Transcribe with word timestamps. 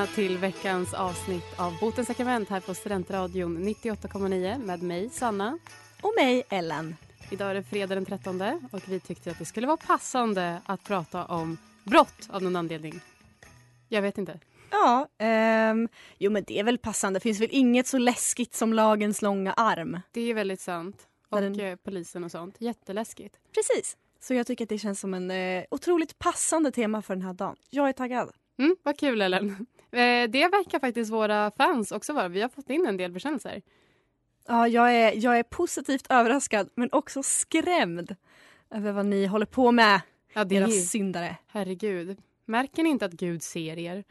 Välkomna 0.00 0.16
till 0.16 0.38
veckans 0.38 0.94
avsnitt 0.94 1.44
av 1.60 1.78
Botens 1.80 2.06
sakrament 2.08 2.48
här 2.48 2.60
på 2.60 2.74
Studentradion 2.74 3.58
98,9 3.58 4.58
med 4.58 4.82
mig 4.82 5.10
Sanna. 5.10 5.58
Och 6.02 6.12
mig, 6.16 6.42
Ellen. 6.48 6.96
Idag 7.30 7.50
är 7.50 7.54
det 7.54 7.62
fredag 7.62 7.94
den 7.94 8.04
13 8.06 8.42
och 8.72 8.88
vi 8.88 9.00
tyckte 9.00 9.30
att 9.30 9.38
det 9.38 9.44
skulle 9.44 9.66
vara 9.66 9.76
passande 9.76 10.60
att 10.66 10.84
prata 10.84 11.24
om 11.24 11.58
brott 11.84 12.28
av 12.30 12.42
någon 12.42 12.56
anledning. 12.56 13.00
Jag 13.88 14.02
vet 14.02 14.18
inte. 14.18 14.40
Ja, 14.70 15.08
ehm, 15.18 15.88
jo 16.18 16.30
men 16.30 16.44
det 16.46 16.58
är 16.58 16.64
väl 16.64 16.78
passande. 16.78 17.18
Det 17.18 17.22
finns 17.22 17.40
väl 17.40 17.48
inget 17.52 17.86
så 17.86 17.98
läskigt 17.98 18.54
som 18.54 18.72
lagens 18.72 19.22
långa 19.22 19.52
arm. 19.52 20.00
Det 20.12 20.20
är 20.20 20.34
väldigt 20.34 20.60
sant. 20.60 21.08
Och 21.28 21.40
den- 21.40 21.60
eh, 21.60 21.76
polisen 21.76 22.24
och 22.24 22.30
sånt. 22.30 22.56
Jätteläskigt. 22.58 23.36
Precis. 23.54 23.96
Så 24.20 24.34
jag 24.34 24.46
tycker 24.46 24.64
att 24.64 24.68
det 24.68 24.78
känns 24.78 25.00
som 25.00 25.14
en 25.14 25.30
eh, 25.30 25.64
otroligt 25.70 26.18
passande 26.18 26.70
tema 26.70 27.02
för 27.02 27.14
den 27.14 27.24
här 27.24 27.32
dagen. 27.32 27.56
Jag 27.70 27.88
är 27.88 27.92
taggad. 27.92 28.30
Mm, 28.60 28.76
vad 28.82 28.98
kul 28.98 29.22
Ellen. 29.22 29.66
Eh, 29.92 30.30
Det 30.30 30.48
verkar 30.48 30.78
faktiskt 30.78 31.12
våra 31.12 31.50
fans 31.50 31.92
också 31.92 32.12
vara. 32.12 32.28
Vi 32.28 32.40
har 32.42 32.48
fått 32.48 32.70
in 32.70 32.86
en 32.86 32.96
del 32.96 33.12
bekännelser. 33.12 33.62
Ja, 34.46 34.68
jag 34.68 34.94
är, 34.94 35.12
jag 35.24 35.38
är 35.38 35.42
positivt 35.42 36.06
överraskad 36.10 36.70
men 36.74 36.88
också 36.92 37.22
skrämd 37.22 38.16
över 38.70 38.92
vad 38.92 39.06
ni 39.06 39.26
håller 39.26 39.46
på 39.46 39.72
med, 39.72 40.00
Ja, 40.32 40.44
det 40.44 40.54
era 40.54 40.66
ju, 40.68 40.72
syndare. 40.72 41.36
herregud. 41.46 42.16
Märker 42.44 42.82
ni 42.82 42.88
inte 42.90 43.04
att 43.04 43.12
Gud 43.12 43.42
ser 43.42 43.78
er? 43.78 44.04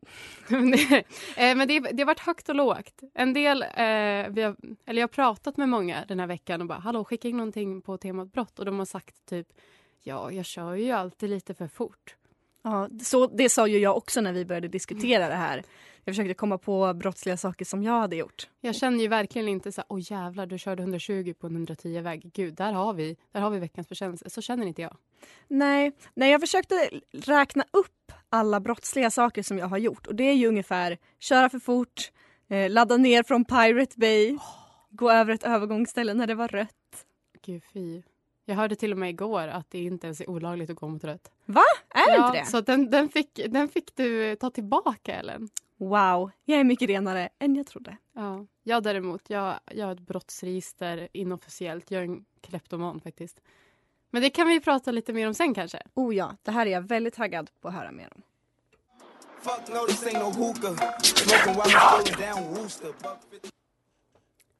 Men 0.48 0.70
det- 0.70 1.04
eh, 1.36 1.56
Men 1.56 1.68
det, 1.68 1.80
det 1.80 2.02
har 2.02 2.06
varit 2.06 2.18
högt 2.20 2.48
och 2.48 2.54
lågt. 2.54 3.00
En 3.14 3.32
del, 3.32 3.62
eh, 3.62 3.68
vi 4.30 4.42
har, 4.42 4.56
eller 4.86 5.00
jag 5.00 5.08
har 5.08 5.12
pratat 5.12 5.56
med 5.56 5.68
många 5.68 6.04
den 6.08 6.20
här 6.20 6.26
veckan 6.26 6.60
och 6.60 6.66
bara 6.66 6.78
hallå 6.78 7.04
skicka 7.04 7.28
in 7.28 7.36
någonting 7.36 7.82
på 7.82 7.96
temat 7.96 8.32
brott 8.32 8.58
och 8.58 8.64
de 8.64 8.78
har 8.78 8.86
sagt 8.86 9.26
typ 9.26 9.46
ja 10.02 10.32
jag 10.32 10.44
kör 10.44 10.74
ju 10.74 10.90
alltid 10.90 11.30
lite 11.30 11.54
för 11.54 11.68
fort. 11.68 12.16
Ja, 12.62 12.88
så, 13.02 13.26
det 13.26 13.48
sa 13.48 13.66
ju 13.66 13.78
jag 13.78 13.96
också 13.96 14.20
när 14.20 14.32
vi 14.32 14.44
började 14.44 14.68
diskutera 14.68 15.28
det 15.28 15.34
här. 15.34 15.64
Jag 16.04 16.14
försökte 16.14 16.34
komma 16.34 16.58
på 16.58 16.94
brottsliga 16.94 17.36
saker 17.36 17.64
som 17.64 17.82
jag 17.82 18.00
hade 18.00 18.16
gjort. 18.16 18.48
Jag 18.60 18.74
känner 18.74 18.98
ju 18.98 19.08
verkligen 19.08 19.48
inte 19.48 19.72
så 19.72 19.82
åh 19.88 19.98
jävlar 20.02 20.46
du 20.46 20.58
körde 20.58 20.82
120 20.82 21.34
på 21.38 21.46
en 21.46 21.66
110-väg. 21.66 22.30
Gud, 22.34 22.54
där 22.54 22.72
har 22.72 22.92
vi, 22.92 23.16
där 23.32 23.40
har 23.40 23.50
vi 23.50 23.58
veckans 23.58 23.88
bekännelse. 23.88 24.30
Så 24.30 24.42
känner 24.42 24.66
inte 24.66 24.82
jag. 24.82 24.96
Nej, 25.48 25.92
nej, 26.14 26.30
jag 26.30 26.40
försökte 26.40 26.90
räkna 27.12 27.64
upp 27.70 28.12
alla 28.28 28.60
brottsliga 28.60 29.10
saker 29.10 29.42
som 29.42 29.58
jag 29.58 29.66
har 29.66 29.78
gjort 29.78 30.06
och 30.06 30.14
det 30.14 30.24
är 30.24 30.34
ju 30.34 30.46
ungefär 30.46 30.98
köra 31.18 31.48
för 31.48 31.58
fort, 31.58 32.12
eh, 32.48 32.70
ladda 32.70 32.96
ner 32.96 33.22
från 33.22 33.44
Pirate 33.44 33.98
Bay, 33.98 34.38
gå 34.90 35.10
över 35.10 35.34
ett 35.34 35.44
övergångsställe 35.44 36.14
när 36.14 36.26
det 36.26 36.34
var 36.34 36.48
rött. 36.48 37.06
Gud 37.42 37.62
fy. 37.72 38.02
Jag 38.44 38.56
hörde 38.56 38.76
till 38.76 38.92
och 38.92 38.98
med 38.98 39.10
igår 39.10 39.48
att 39.48 39.70
det 39.70 39.78
inte 39.78 40.06
ens 40.06 40.20
är 40.20 40.30
olagligt 40.30 40.70
att 40.70 40.76
gå 40.76 40.88
mot 40.88 41.04
rött. 41.04 41.30
Är 41.94 42.10
det 42.10 42.16
ja, 42.16 42.26
inte 42.26 42.38
det? 42.38 42.46
Så 42.46 42.60
den, 42.60 42.90
den, 42.90 43.08
fick, 43.08 43.40
den 43.48 43.68
fick 43.68 43.96
du 43.96 44.36
ta 44.36 44.50
tillbaka 44.50 45.14
Ellen. 45.14 45.48
Wow, 45.76 46.30
jag 46.44 46.60
är 46.60 46.64
mycket 46.64 46.88
renare 46.88 47.28
än 47.38 47.56
jag 47.56 47.66
trodde. 47.66 47.96
Ja. 48.14 48.46
Jag 48.62 48.82
däremot, 48.82 49.30
jag, 49.30 49.54
jag 49.70 49.86
har 49.86 49.92
ett 49.92 50.00
brottsregister 50.00 51.08
inofficiellt. 51.12 51.90
Jag 51.90 52.00
är 52.00 52.04
en 52.04 52.24
kleptoman 52.40 53.00
faktiskt. 53.00 53.40
Men 54.10 54.22
det 54.22 54.30
kan 54.30 54.48
vi 54.48 54.60
prata 54.60 54.90
lite 54.90 55.12
mer 55.12 55.26
om 55.26 55.34
sen 55.34 55.54
kanske. 55.54 55.82
Oh 55.94 56.14
ja, 56.14 56.36
det 56.42 56.50
här 56.50 56.66
är 56.66 56.70
jag 56.70 56.82
väldigt 56.82 57.14
taggad 57.14 57.50
på 57.60 57.68
att 57.68 57.74
höra 57.74 57.92
mer 57.92 58.08
om. 58.14 58.22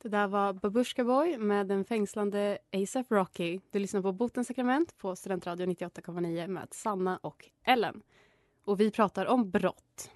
Det 0.03 0.09
där 0.09 0.27
var 0.28 0.53
Babushka 0.53 1.05
Boy 1.05 1.38
med 1.38 1.66
den 1.66 1.84
fängslande 1.84 2.59
ASAP 2.72 3.06
Rocky. 3.11 3.61
Du 3.71 3.78
lyssnar 3.78 4.03
på 4.03 4.12
Botens 4.12 4.47
sakrament 4.49 4.99
på 4.99 5.16
Studentradion 5.16 5.69
98,9 5.71 6.47
med 6.49 6.69
Sanna 6.71 7.19
och 7.22 7.49
Ellen. 7.65 8.03
Och 8.65 8.81
vi 8.81 8.91
pratar 8.91 9.27
om 9.27 9.50
brott. 9.50 10.10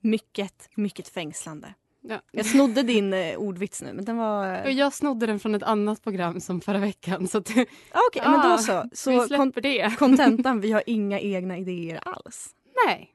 Mycket, 0.00 0.68
mycket 0.76 1.08
fängslande. 1.08 1.74
Ja. 2.00 2.20
Jag 2.32 2.46
snodde 2.46 2.82
din 2.82 3.12
eh, 3.12 3.36
ordvits 3.36 3.82
nu 3.82 3.92
men 3.92 4.04
den 4.04 4.16
var... 4.16 4.54
Eh, 4.54 4.70
Jag 4.70 4.92
snodde 4.92 5.26
den 5.26 5.38
från 5.40 5.54
ett 5.54 5.62
annat 5.62 6.02
program 6.02 6.40
som 6.40 6.60
förra 6.60 6.78
veckan. 6.78 7.28
Så 7.28 7.38
att, 7.38 7.50
ah, 7.50 8.00
Okej, 8.08 8.22
men 8.24 8.50
då 8.50 8.58
så. 8.58 8.82
vi 8.90 8.96
Så 8.96 9.10
kon- 9.18 9.26
släpper 9.28 9.60
det. 9.60 9.96
kontentan, 9.98 10.60
vi 10.60 10.72
har 10.72 10.82
inga 10.86 11.20
egna 11.20 11.58
idéer 11.58 12.00
alls. 12.08 12.54
Nej. 12.86 13.14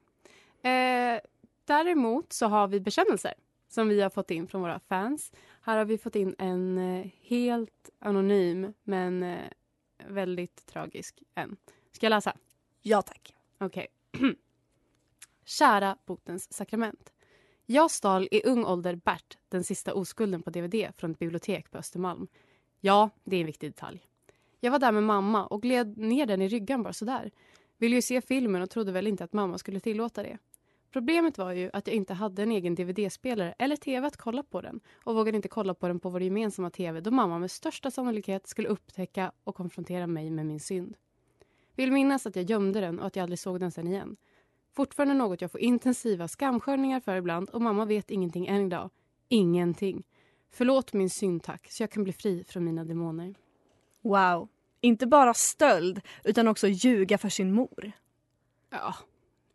Eh, 0.64 1.20
däremot 1.66 2.34
så 2.34 2.46
har 2.48 2.68
vi 2.68 2.80
bekännelser 2.80 3.34
som 3.70 3.88
vi 3.90 4.02
har 4.02 4.10
fått 4.10 4.32
in 4.32 4.48
från 4.48 4.62
våra 4.62 4.80
fans. 4.80 5.32
Här 5.68 5.78
har 5.78 5.86
vi 5.86 5.98
fått 5.98 6.16
in 6.16 6.36
en 6.38 6.78
eh, 6.78 7.08
helt 7.22 7.90
anonym 8.00 8.74
men 8.84 9.24
eh, 9.24 9.50
väldigt 10.08 10.66
tragisk 10.66 11.24
en. 11.36 11.58
Ska 11.92 12.06
jag 12.06 12.10
läsa? 12.10 12.38
Ja 12.82 13.02
tack. 13.02 13.36
Okej. 13.58 13.88
Kära 15.46 15.98
botens 16.06 16.54
sakrament. 16.54 17.14
Jag 17.66 17.92
stal 17.92 18.28
i 18.32 18.42
ung 18.46 18.66
ålder 18.66 18.96
Bert, 18.96 19.38
den 19.50 19.64
sista 19.64 19.94
oskulden 19.94 20.42
på 20.42 20.50
DVD 20.50 20.92
från 20.98 21.12
ett 21.12 21.20
bibliotek 21.20 21.72
på 21.72 21.78
Östermalm. 21.78 22.28
Ja, 22.80 23.10
det 23.24 23.36
är 23.36 23.40
en 23.40 23.46
viktig 23.46 23.70
detalj. 23.70 24.06
Jag 24.60 24.72
var 24.72 24.80
där 24.80 24.92
med 24.92 25.04
mamma 25.04 25.48
och 25.48 25.62
gled 25.62 25.98
ner 25.98 26.26
den 26.26 26.42
i 26.42 26.48
ryggan 26.48 26.84
bara 26.84 26.94
sådär. 26.94 27.32
Ville 27.78 27.96
ju 27.96 28.02
se 28.02 28.22
filmen 28.22 28.62
och 28.62 28.70
trodde 28.70 28.92
väl 28.92 29.08
inte 29.08 29.24
att 29.24 29.34
mamma 29.34 29.58
skulle 29.58 29.80
tillåta 29.80 30.24
det. 30.24 30.38
Problemet 30.92 31.38
var 31.38 31.52
ju 31.52 31.70
att 31.74 31.88
jag 31.88 31.96
inte 31.96 32.14
hade 32.14 32.44
en 32.44 32.52
egen 32.52 32.76
DVD-spelare 32.76 33.54
eller 33.60 33.76
TV 33.76 34.08
att 34.08 34.18
kolla 34.18 34.44
på 34.44 34.62
den 34.62 34.80
och 35.04 35.16
vågade 35.16 35.36
inte 35.36 35.48
kolla 35.48 35.74
på 35.74 35.88
den 35.88 36.00
på 36.00 36.10
vår 36.10 36.22
gemensamma 36.22 36.70
TV 36.70 37.02
då 37.02 37.12
mamma 37.12 37.40
med 37.40 37.52
största 37.52 37.92
sannolikhet 37.92 38.48
skulle 38.48 38.68
upptäcka 38.68 39.32
och 39.44 39.56
konfrontera 39.56 40.08
mig 40.08 40.30
med 40.30 40.46
min 40.46 40.60
synd. 40.60 40.98
Vill 41.76 41.92
minnas 41.92 42.26
att 42.26 42.36
jag 42.36 42.50
gömde 42.50 42.82
den 42.82 43.00
och 43.00 43.08
att 43.08 43.16
jag 43.16 43.24
aldrig 43.24 43.40
såg 43.40 43.60
den 43.60 43.72
sen 43.72 43.88
igen. 43.88 44.18
Fortfarande 44.74 45.14
något 45.14 45.42
jag 45.42 45.52
får 45.52 45.62
intensiva 45.62 46.28
skamskörningar 46.28 47.00
för 47.00 47.16
ibland 47.16 47.50
och 47.50 47.62
mamma 47.62 47.86
vet 47.86 48.12
ingenting 48.12 48.48
än 48.48 48.66
idag. 48.66 48.90
Ingenting. 49.28 50.04
Förlåt 50.52 50.94
min 50.94 51.10
synd 51.10 51.44
tack, 51.44 51.72
så 51.72 51.84
jag 51.84 51.92
kan 51.92 52.04
bli 52.04 52.14
fri 52.14 52.44
från 52.44 52.66
mina 52.66 52.84
demoner. 52.84 53.36
Wow. 54.02 54.48
Inte 54.82 55.08
bara 55.08 55.34
stöld 55.34 56.02
utan 56.24 56.48
också 56.48 56.68
ljuga 56.68 57.18
för 57.18 57.30
sin 57.30 57.54
mor. 57.54 57.92
Ja, 58.70 58.96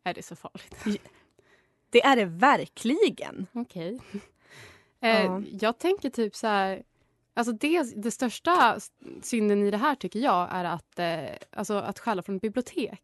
är 0.05 0.15
det 0.15 0.23
så 0.23 0.37
farligt? 0.37 1.01
Det 1.93 2.03
är 2.05 2.17
det 2.17 2.25
verkligen. 2.25 3.47
Okej. 3.53 3.99
Eh, 5.05 5.25
Ja. 5.25 5.43
Jag 5.61 5.79
tänker 5.79 6.11
typ 6.11 6.37
så 6.37 6.47
här... 6.47 6.83
Alltså 7.35 7.53
det, 7.53 8.03
det 8.03 8.11
största 8.11 8.79
synden 9.23 9.63
i 9.67 9.71
det 9.71 9.77
här 9.77 9.95
tycker 9.95 10.21
jag 10.21 10.49
är 10.53 10.65
att, 10.65 10.99
eh, 10.99 11.37
alltså 11.51 11.75
att 11.75 11.99
stjäla 11.99 12.23
från 12.23 12.37
ett 12.37 12.43
bibliotek. 12.43 13.03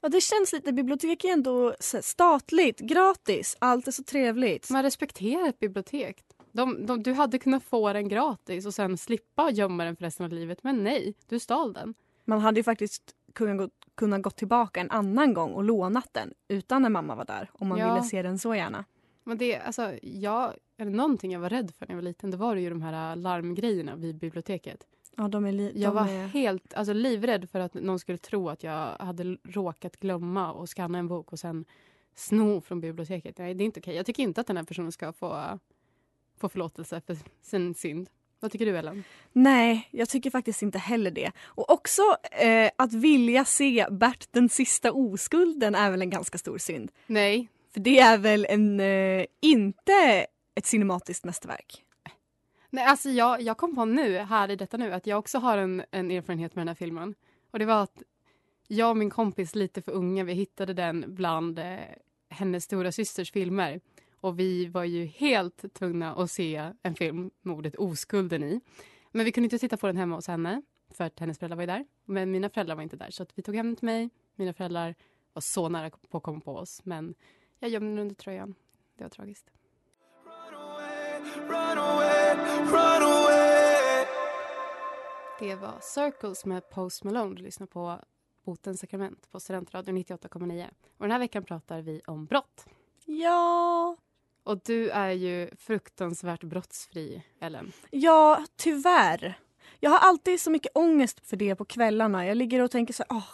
Ja, 0.00 0.08
det 0.08 0.20
känns 0.20 0.52
lite, 0.52 0.72
bibliotek 0.72 1.24
är 1.24 1.28
ändå 1.32 1.74
statligt, 2.00 2.80
gratis, 2.80 3.56
allt 3.58 3.88
är 3.88 3.92
så 3.92 4.02
trevligt. 4.02 4.70
Man 4.70 4.82
respekterar 4.82 5.48
ett 5.48 5.58
bibliotek. 5.58 6.24
De, 6.52 6.86
de, 6.86 7.02
du 7.02 7.12
hade 7.12 7.38
kunnat 7.38 7.64
få 7.64 7.92
den 7.92 8.08
gratis 8.08 8.66
och 8.66 8.74
sen 8.74 8.98
slippa 8.98 9.50
gömma 9.50 9.84
den 9.84 9.96
för 9.96 10.04
resten 10.04 10.26
av 10.26 10.32
livet. 10.32 10.62
Men 10.62 10.84
nej, 10.84 11.14
du 11.28 11.38
stal 11.38 11.72
den. 11.72 11.94
Man 12.24 12.40
hade 12.40 12.60
ju 12.60 12.64
faktiskt 12.64 13.02
kunnat 13.32 13.56
gå, 13.58 13.68
kunnat 14.00 14.22
gå 14.22 14.30
tillbaka 14.30 14.80
en 14.80 14.90
annan 14.90 15.34
gång 15.34 15.52
och 15.52 15.64
lånat 15.64 16.08
den 16.12 16.34
utan 16.48 16.82
när 16.82 16.88
mamma 16.88 17.14
var 17.14 17.24
där 17.24 17.50
om 17.52 17.68
man 17.68 17.78
Ja. 17.78 17.94
ville 17.94 18.06
se 18.06 18.22
den 18.22 18.38
så 18.38 18.54
gärna. 18.54 18.84
Men 19.24 19.38
det, 19.38 19.56
alltså, 19.58 19.92
jag, 20.02 20.54
är 20.76 20.84
det 20.84 20.90
någonting 20.90 21.32
jag 21.32 21.40
var 21.40 21.48
rädd 21.50 21.70
för 21.78 21.86
när 21.86 21.92
jag 21.94 21.96
var 21.96 22.02
liten, 22.02 22.30
det 22.30 22.36
var 22.36 22.54
det 22.54 22.60
ju 22.60 22.70
de 22.70 22.82
här 22.82 23.16
larmgrejerna 23.16 23.96
vid 23.96 24.18
biblioteket. 24.18 24.86
Ja, 25.16 25.28
de 25.28 25.44
är 25.44 25.52
li- 25.52 25.72
Jag 25.82 25.92
var 25.92 26.08
är... 26.08 26.26
helt 26.26 26.74
alltså, 26.74 26.92
livrädd 26.92 27.50
för 27.50 27.60
att 27.60 27.74
någon 27.74 27.98
skulle 27.98 28.18
tro 28.18 28.48
att 28.48 28.62
jag 28.62 28.96
hade 28.98 29.36
råkat 29.44 29.96
glömma 29.96 30.52
och 30.52 30.68
skanna 30.68 30.98
en 30.98 31.08
bok 31.08 31.32
och 31.32 31.38
sen 31.38 31.64
sno 32.14 32.60
från 32.60 32.80
biblioteket. 32.80 33.38
Nej, 33.38 33.54
det 33.54 33.64
är 33.64 33.66
inte 33.66 33.80
okej. 33.80 33.96
Jag 33.96 34.06
tycker 34.06 34.22
inte 34.22 34.40
att 34.40 34.46
den 34.46 34.56
här 34.56 34.64
personen 34.64 34.92
ska 34.92 35.12
få, 35.12 35.58
få 36.38 36.48
förlåtelse 36.48 37.00
för 37.00 37.16
sin 37.42 37.74
synd. 37.74 38.10
Vad 38.40 38.52
tycker 38.52 38.66
du, 38.66 38.76
Ellen? 38.76 39.04
Nej, 39.32 39.88
jag 39.90 40.08
tycker 40.08 40.30
faktiskt 40.30 40.62
inte 40.62 40.78
heller 40.78 41.10
det. 41.10 41.32
Och 41.42 41.70
också 41.70 42.02
eh, 42.32 42.70
att 42.76 42.92
vilja 42.92 43.44
se 43.44 43.86
Bert 43.90 44.28
den 44.30 44.48
sista 44.48 44.92
oskulden 44.92 45.74
är 45.74 45.90
väl 45.90 46.02
en 46.02 46.10
ganska 46.10 46.38
stor 46.38 46.58
synd. 46.58 46.92
Nej. 47.06 47.48
För 47.72 47.80
det 47.80 47.98
är 47.98 48.18
väl 48.18 48.46
en, 48.48 48.80
eh, 48.80 49.26
inte 49.40 50.26
ett 50.54 50.66
cinematiskt 50.66 51.24
mästerverk. 51.24 51.84
Nej, 52.70 52.84
alltså 52.84 53.10
jag, 53.10 53.42
jag 53.42 53.56
kom 53.56 53.74
på 53.74 53.84
nu, 53.84 54.18
här 54.18 54.50
i 54.50 54.56
detta 54.56 54.76
nu, 54.76 54.92
att 54.92 55.06
jag 55.06 55.18
också 55.18 55.38
har 55.38 55.58
en, 55.58 55.82
en 55.90 56.10
erfarenhet 56.10 56.54
med 56.54 56.60
den 56.60 56.68
här 56.68 56.74
filmen. 56.74 57.14
Och 57.50 57.58
det 57.58 57.64
var 57.64 57.82
att 57.82 58.02
jag 58.68 58.90
och 58.90 58.96
min 58.96 59.10
kompis, 59.10 59.54
lite 59.54 59.82
för 59.82 59.92
unga, 59.92 60.24
vi 60.24 60.32
hittade 60.32 60.74
den 60.74 61.04
bland 61.08 61.58
eh, 61.58 61.78
hennes 62.28 62.64
stora 62.64 62.92
systers 62.92 63.32
filmer. 63.32 63.80
Och 64.20 64.38
vi 64.38 64.66
var 64.66 64.84
ju 64.84 65.04
helt 65.04 65.74
tvungna 65.74 66.14
att 66.14 66.30
se 66.30 66.72
en 66.82 66.94
film, 66.94 67.30
Mordet 67.42 67.76
oskulden 67.76 68.42
i. 68.42 68.60
Men 69.10 69.24
vi 69.24 69.32
kunde 69.32 69.46
inte 69.46 69.58
titta 69.58 69.76
på 69.76 69.86
den 69.86 69.96
hemma 69.96 70.14
hos 70.14 70.26
henne 70.26 70.62
för 70.90 71.04
att 71.04 71.20
hennes 71.20 71.38
föräldrar 71.38 71.56
var 71.56 71.62
ju 71.62 71.66
där. 71.66 71.84
Men 72.04 72.30
mina 72.30 72.50
föräldrar 72.50 72.74
var 72.74 72.82
inte 72.82 72.96
där 72.96 73.10
så 73.10 73.22
att 73.22 73.38
vi 73.38 73.42
tog 73.42 73.56
hem 73.56 73.66
den 73.66 73.76
till 73.76 73.86
mig. 73.86 74.10
Mina 74.34 74.52
föräldrar 74.52 74.94
var 75.32 75.40
så 75.40 75.68
nära 75.68 75.90
på 75.90 76.16
att 76.16 76.22
komma 76.22 76.40
på 76.40 76.56
oss 76.56 76.80
men 76.84 77.14
jag 77.58 77.70
gömde 77.70 77.90
den 77.90 77.98
under 77.98 78.14
tröjan. 78.14 78.54
Det 78.96 79.04
var 79.04 79.10
tragiskt. 79.10 79.50
Run 80.24 80.54
away, 81.78 82.34
run 82.68 83.02
away. 83.02 83.40
Det 85.40 85.54
var 85.54 85.78
Circles 85.80 86.44
med 86.44 86.70
Post 86.70 87.04
Malone. 87.04 87.34
Du 87.34 87.42
lyssnar 87.42 87.66
på 87.66 87.98
Botens 88.44 88.80
sakrament 88.80 89.30
på 89.30 89.40
Studentradion 89.40 89.96
98,9. 89.98 90.66
Och 90.96 91.04
den 91.04 91.10
här 91.10 91.18
veckan 91.18 91.44
pratar 91.44 91.80
vi 91.80 92.00
om 92.06 92.26
brott. 92.26 92.66
Ja, 93.04 93.96
och 94.42 94.60
du 94.64 94.90
är 94.90 95.10
ju 95.10 95.50
fruktansvärt 95.58 96.44
brottsfri, 96.44 97.22
Ellen. 97.40 97.72
ja, 97.90 98.44
tyvärr. 98.56 99.38
Jag 99.80 99.90
har 99.90 99.98
alltid 99.98 100.40
så 100.40 100.50
mycket 100.50 100.72
ångest 100.76 101.28
för 101.28 101.36
det 101.36 101.54
på 101.56 101.64
kvällarna. 101.64 102.26
Jag 102.26 102.36
ligger 102.36 102.62
och 102.62 102.70
tänker 102.70 102.94
så 102.94 103.04
här, 103.08 103.16
"Åh, 103.16 103.24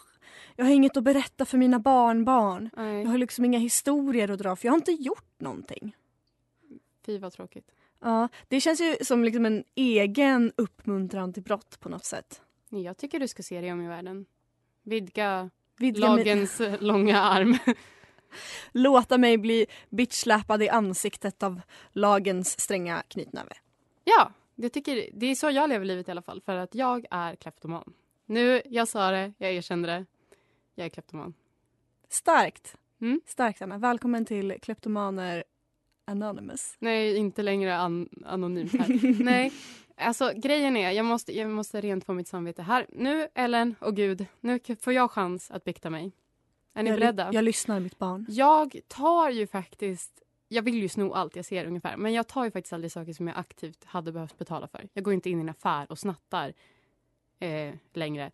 jag 0.57 0.65
har 0.65 0.73
inget 0.73 0.97
att 0.97 1.05
berätta 1.05 1.45
för 1.45 1.59
mina 1.59 1.79
barnbarn. 1.79 2.71
Nej, 2.77 3.03
Jag 3.03 3.11
har 3.11 3.19
liksom 3.19 3.45
inga 3.45 3.59
historier 3.59 4.31
att 4.31 4.39
dra 4.39 4.57
för 4.57 4.67
jag 4.67 4.73
har 4.73 4.77
inte 4.79 4.93
gjort 4.93 5.41
någonting. 5.41 5.97
fy 7.07 7.19
vad 7.19 7.33
tråkigt. 7.33 7.71
Ja, 8.01 8.29
det 8.49 8.61
känns 8.61 8.81
ju 8.81 8.97
som 9.03 9.25
liksom 9.25 9.47
en 9.47 9.65
egen 9.75 10.53
uppmuntran 10.57 11.33
till 11.33 11.43
brott 11.43 11.81
på 11.81 11.89
något 11.89 12.05
sätt. 12.05 12.41
Jag 12.69 12.97
tycker 12.97 13.21
du 13.21 13.29
ska 13.29 13.43
se 13.43 13.61
dig 13.61 13.73
om 13.73 13.81
i 13.81 13.89
världen. 13.89 14.27
Vidga 14.83 15.51
Vidga 15.79 16.09
lagens 16.09 16.61
långa 16.81 17.21
arm. 17.21 17.59
Låta 18.73 19.19
mig 19.19 19.39
bli 19.39 19.67
bitchsläpad 19.91 20.63
i 20.63 20.69
ansiktet 20.69 21.43
av 21.43 21.61
lagens 21.93 22.61
stränga 22.61 23.03
knytnäve. 23.09 23.53
Ja, 24.05 24.33
jag 24.55 24.73
tycker, 24.73 25.09
det 25.13 25.27
är 25.27 25.35
så 25.35 25.51
jag 25.51 25.69
lever 25.69 25.85
livet 25.85 26.09
i 26.09 26.11
alla 26.11 26.23
fall. 26.23 26.41
För 26.41 26.57
att 26.57 26.75
jag 26.75 27.07
är 27.11 27.37
kleptoman. 27.37 27.93
Nu, 28.27 28.63
jag 28.65 28.89
sa 28.89 29.11
det, 29.11 29.33
jag 29.39 29.53
erkände 29.53 29.89
det. 29.89 30.07
Jag 30.75 30.85
är 30.85 30.91
kleptoman. 30.91 31.35
Starkt. 32.09 32.77
Mm. 33.01 33.21
Starkt, 33.27 33.63
Anna. 33.63 33.79
Välkommen 33.79 34.25
till 34.25 34.55
Kleptomaner 34.63 35.45
Anonymous. 36.05 36.77
Nej, 36.79 37.17
inte 37.17 37.43
längre 37.43 37.77
an 37.77 38.09
anonymt 38.27 38.73
här. 38.73 39.23
Nej, 39.25 39.53
alltså 39.97 40.33
grejen 40.37 40.77
är, 40.77 40.91
jag 40.91 41.05
måste, 41.05 41.39
jag 41.39 41.51
måste 41.51 41.81
rent 41.81 42.05
få 42.05 42.13
mitt 42.13 42.29
samvete 42.29 42.63
här. 42.63 42.87
Nu, 42.89 43.29
Ellen 43.35 43.75
och 43.81 43.97
Gud, 43.97 44.27
nu 44.41 44.61
får 44.81 44.93
jag 44.93 45.11
chans 45.11 45.51
att 45.51 45.65
bikta 45.65 45.91
mig. 45.91 46.13
Är 46.77 46.83
ni 46.83 46.91
jag, 46.91 46.99
beredda? 46.99 47.31
Jag 47.33 47.45
lyssnar 47.45 47.81
mitt 47.81 47.99
barn. 47.99 48.27
Jag 48.29 48.81
tar 48.89 49.31
ju 49.31 49.47
faktiskt... 49.47 50.23
Jag 50.49 50.63
vill 50.63 50.75
ju 50.75 50.89
sno 50.89 51.13
allt 51.13 51.37
jag 51.37 51.45
ser 51.45 51.65
ungefär. 51.65 51.97
Men 51.97 52.13
jag 52.13 52.27
tar 52.27 52.45
ju 52.45 52.51
faktiskt 52.51 52.73
aldrig 52.73 52.93
saker 52.93 53.13
som 53.13 53.29
jag 53.29 53.39
aktivt 53.39 53.85
hade 53.85 54.13
behövt 54.13 54.39
betala 54.39 54.69
för. 54.69 54.89
Jag 54.93 55.05
går 55.05 55.15
inte 55.15 55.31
in 55.31 55.39
i 55.39 55.41
en 55.41 55.49
affär 55.49 55.91
och 55.91 55.99
snattar 55.99 56.53
eh, 57.39 57.75
längre. 57.93 58.31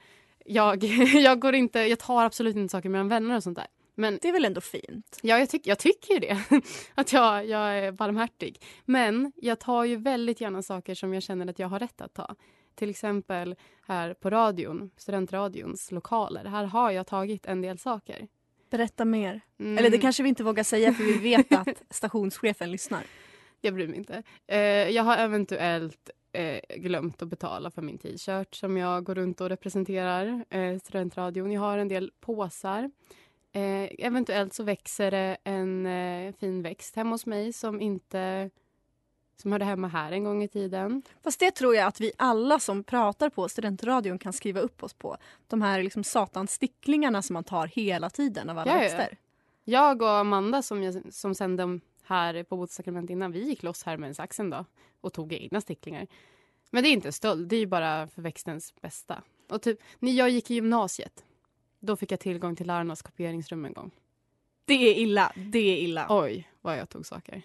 Jag, 0.47 0.85
jag, 1.15 1.41
går 1.41 1.55
inte, 1.55 1.81
jag 1.81 1.99
tar 1.99 2.25
absolut 2.25 2.57
inte 2.57 2.73
saker 2.73 2.89
mellan 2.89 3.09
vänner 3.09 3.37
och 3.37 3.43
sånt 3.43 3.59
där. 3.59 3.67
Men 3.95 4.19
Det 4.23 4.29
är 4.29 4.33
väl 4.33 4.45
ändå 4.45 4.61
fint? 4.61 5.19
ja, 5.23 5.39
jag, 5.39 5.51
tyck, 5.51 5.67
jag 5.67 5.79
tycker 5.79 6.15
ju 6.15 6.21
det. 6.21 6.43
Att 6.95 7.13
jag, 7.13 7.47
jag 7.47 7.79
är 7.79 7.93
barmhärtig. 7.93 8.63
Men 8.85 9.33
jag 9.37 9.61
tar 9.61 9.85
ju 9.85 9.97
väldigt 9.97 10.41
gärna 10.41 10.63
saker 10.63 10.95
som 10.95 11.15
jag 11.15 11.23
känner 11.23 11.47
att 11.47 11.59
jag 11.59 11.69
har 11.69 11.79
rätt 11.79 12.01
att 12.01 12.15
ta. 12.15 12.37
Till 12.75 12.91
exempel 12.91 13.55
här 13.83 14.15
på 14.15 14.31
radion, 14.31 14.91
studentradions 14.97 15.93
lokaler. 15.93 16.45
Här 16.45 16.65
har 16.65 16.91
jag 16.91 17.07
tagit 17.07 17.47
en 17.47 17.63
del 17.63 17.79
saker. 17.79 18.29
Berätta 18.71 19.05
mer. 19.05 19.41
Mm. 19.59 19.79
Eller 19.79 19.91
det 19.91 19.99
kanske 19.99 20.23
vi 20.23 20.29
inte 20.29 20.45
vågar 20.45 20.63
säga 20.63 20.93
för 20.93 21.05
vi 21.05 21.19
vet 21.19 21.53
att 21.53 21.83
stationschefen 21.91 22.71
lyssnar. 22.71 23.03
Jag 23.61 23.75
bryr 23.75 23.89
mig 23.89 23.97
inte. 23.97 24.23
Eh, 24.47 24.59
jag 24.89 25.03
har 25.03 25.17
eventuellt 25.17 26.11
eh, 26.33 26.77
glömt 26.77 27.23
att 27.23 27.29
betala 27.29 27.71
för 27.71 27.83
min 27.83 27.99
t-shirt 27.99 28.55
som 28.55 28.77
jag 28.77 29.05
går 29.05 29.15
runt 29.15 29.41
och 29.41 29.49
representerar. 29.49 30.45
Eh, 30.51 30.79
studentradion. 30.79 31.53
Jag 31.53 31.61
har 31.61 31.79
en 31.79 31.89
del 31.89 32.13
påsar. 32.21 32.91
Eh, 33.53 34.07
eventuellt 34.07 34.55
så 34.55 34.63
växer 34.63 35.11
det 35.11 35.37
en 35.45 35.87
eh, 35.87 36.35
fin 36.35 36.63
växt 36.63 36.97
hemma 36.97 37.11
hos 37.11 37.27
mig 37.27 37.53
som 37.53 37.81
inte 37.81 38.51
som 39.37 39.53
hörde 39.53 39.65
hemma 39.65 39.89
här 39.89 40.13
en 40.13 40.25
gång 40.25 40.43
i 40.43 40.49
tiden. 40.49 41.03
Fast 41.25 41.41
det 41.41 41.51
tror 41.51 41.75
jag 41.75 41.87
att 41.87 42.01
vi 42.01 42.13
alla 42.19 42.59
som 42.59 42.85
pratar 42.85 43.31
på 43.31 43.49
studentradion 43.49 44.19
kan 44.19 44.33
skriva 44.33 44.61
upp 44.61 44.83
oss 44.83 44.95
på. 44.95 45.17
De 45.47 45.63
här 45.63 45.83
liksom 45.83 46.05
satansticklingarna 46.05 47.23
som 47.23 47.35
man 47.35 47.45
tar 47.45 47.67
hela 47.67 48.11
tiden 48.11 48.51
av 48.51 48.59
alla 48.59 48.71
Ja, 48.71 48.77
ja, 48.77 48.83
ja. 48.91 48.97
växter. 48.97 49.19
Jag 49.65 50.03
och 50.03 50.11
Amanda 50.11 50.63
som, 50.63 50.83
jag, 50.83 51.15
som 51.15 51.35
sände 51.35 51.81
här 52.03 52.43
på 52.43 52.57
Botssakrament 52.57 53.11
innan, 53.11 53.33
vi 53.33 53.45
gick 53.49 53.63
loss 53.63 53.83
här 53.83 53.97
med 53.97 54.09
en 54.09 54.15
sax 54.15 54.41
en 54.41 54.51
dag 54.51 54.65
och 55.01 55.13
tog 55.13 55.33
egna 55.33 55.61
sticklingar. 55.61 56.07
Men 56.71 56.83
det 56.83 56.89
är 56.89 56.93
inte 56.93 57.13
stöld, 57.13 57.49
det 57.49 57.57
är 57.57 57.67
bara 57.67 58.09
för 58.09 58.23
växtens 58.23 58.75
bästa. 58.81 59.23
Och 59.49 59.63
typ, 59.63 59.79
när 59.99 60.13
jag 60.13 60.31
gick 60.31 60.51
i 60.51 60.55
gymnasiet, 60.55 61.25
då 61.81 61.97
fick 61.97 62.13
jag 62.13 62.21
tillgång 62.21 62.57
till 62.57 62.67
lärarnas 62.67 63.03
kopieringsrum 63.03 63.65
en 63.65 63.73
gång. 63.73 63.91
Det 64.65 64.75
är 64.75 64.95
illa. 64.95 65.33
Det 65.37 65.59
är 65.59 65.77
illa. 65.77 66.07
Oj, 66.09 66.51
vad 66.61 66.79
jag 66.79 66.89
tog 66.89 67.07
saker. 67.07 67.43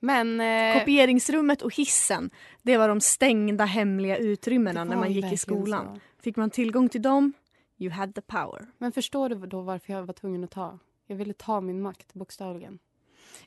Men... 0.00 0.40
Eh, 0.40 0.78
Kopieringsrummet 0.78 1.62
och 1.62 1.74
hissen, 1.74 2.30
det 2.62 2.76
var 2.76 2.88
de 2.88 3.00
stängda 3.00 3.64
hemliga 3.64 4.16
utrymmena 4.16 4.84
när 4.84 4.96
man 4.96 5.12
gick 5.12 5.32
i 5.32 5.36
skolan. 5.36 5.94
så. 5.94 6.00
Fick 6.22 6.36
man 6.36 6.50
tillgång 6.50 6.88
till 6.88 7.02
dem, 7.02 7.32
you 7.78 7.90
had 7.92 8.14
the 8.14 8.20
power. 8.20 8.66
Men 8.78 8.92
förstår 8.92 9.28
du 9.28 9.34
då 9.46 9.60
varför 9.62 9.92
jag 9.92 10.02
var 10.06 10.14
tvungen 10.14 10.44
att 10.44 10.50
ta? 10.50 10.78
Jag 11.06 11.16
ville 11.16 11.34
ta 11.34 11.60
min 11.60 11.82
makt, 11.82 12.14
bokstavligen. 12.14 12.78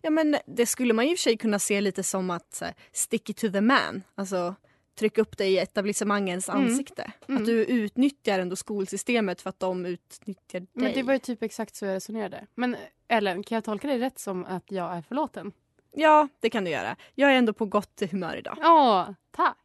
Ja 0.02 0.10
men 0.10 0.38
det 0.46 0.66
skulle 0.66 0.94
man 0.94 1.06
ju 1.06 1.12
i 1.12 1.14
och 1.14 1.18
för 1.18 1.24
sig 1.24 1.38
kunna 1.38 1.60
se 1.60 1.82
lite 1.82 2.04
som 2.04 2.30
att 2.30 2.58
här, 2.62 2.74
stick 2.92 3.30
it 3.30 3.38
to 3.38 3.52
the 3.52 3.62
man. 3.62 4.04
Alltså 4.16 4.56
trycka 5.00 5.22
upp 5.22 5.38
dig 5.38 5.54
i 5.54 5.58
etablissemangens 5.58 6.50
Mm. 6.50 6.64
ansikte. 6.64 7.12
Mm. 7.28 7.42
Att 7.42 7.46
du 7.48 7.66
utnyttjar 7.66 8.40
ändå 8.40 8.56
skolsystemet 8.56 9.42
för 9.42 9.50
att 9.50 9.60
de 9.60 9.86
utnyttjar 9.86 10.60
dig. 10.60 10.70
Men 10.74 10.94
det 10.94 11.04
var 11.04 11.14
ju 11.14 11.20
typ 11.20 11.44
exakt 11.44 11.76
så 11.76 11.86
jag 11.86 11.94
resonerade. 11.96 12.48
Men 12.56 12.76
Ellen, 13.08 13.44
kan 13.44 13.56
jag 13.56 13.64
tolka 13.64 13.88
dig 13.88 13.98
rätt 14.00 14.20
som 14.20 14.46
att 14.46 14.64
jag 14.72 14.94
är 14.98 15.02
förlåten? 15.02 15.52
Ja, 15.92 16.28
det 16.40 16.50
kan 16.50 16.64
du 16.64 16.72
göra. 16.72 16.96
Jag 17.16 17.32
är 17.34 17.36
ändå 17.36 17.54
på 17.54 17.66
gott 17.66 18.02
humör 18.12 18.36
idag. 18.36 18.58
Åh, 18.62 19.10
tack. 19.32 19.58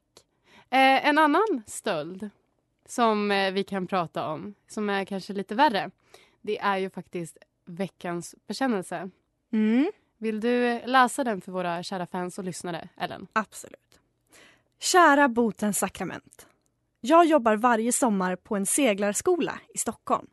Eh, 0.71 1.07
en 1.09 1.19
annan 1.19 1.63
stöld 1.67 2.31
som 2.87 3.31
eh, 3.31 3.53
vi 3.53 3.65
kan 3.65 3.87
prata 3.87 4.29
om, 4.29 4.55
som 4.69 4.91
är 4.91 5.05
kanske 5.05 5.33
lite 5.33 5.55
värre, 5.55 5.91
det 6.41 6.59
är 6.59 6.77
ju 6.77 6.91
faktiskt 6.91 7.39
veckans 7.65 8.35
bekännelse. 8.47 9.11
Mm, 9.53 9.91
Vill 10.19 10.41
du 10.41 10.81
läsa 10.87 11.25
den 11.25 11.41
för 11.41 11.53
våra 11.53 11.83
kära 11.83 12.07
fans 12.07 12.39
och 12.39 12.45
lyssnare, 12.45 12.89
Ellen? 12.97 13.27
absolut. 13.33 14.01
Kära 14.79 15.29
Botens 15.29 15.79
sakrament. 15.79 16.47
Jag 17.01 17.27
jobbar 17.27 17.57
varje 17.57 17.93
sommar 17.93 18.37
på 18.37 18.57
en 18.57 18.67
seglarskola 18.67 19.59
i 19.75 19.79
Stockholm. 19.79 20.27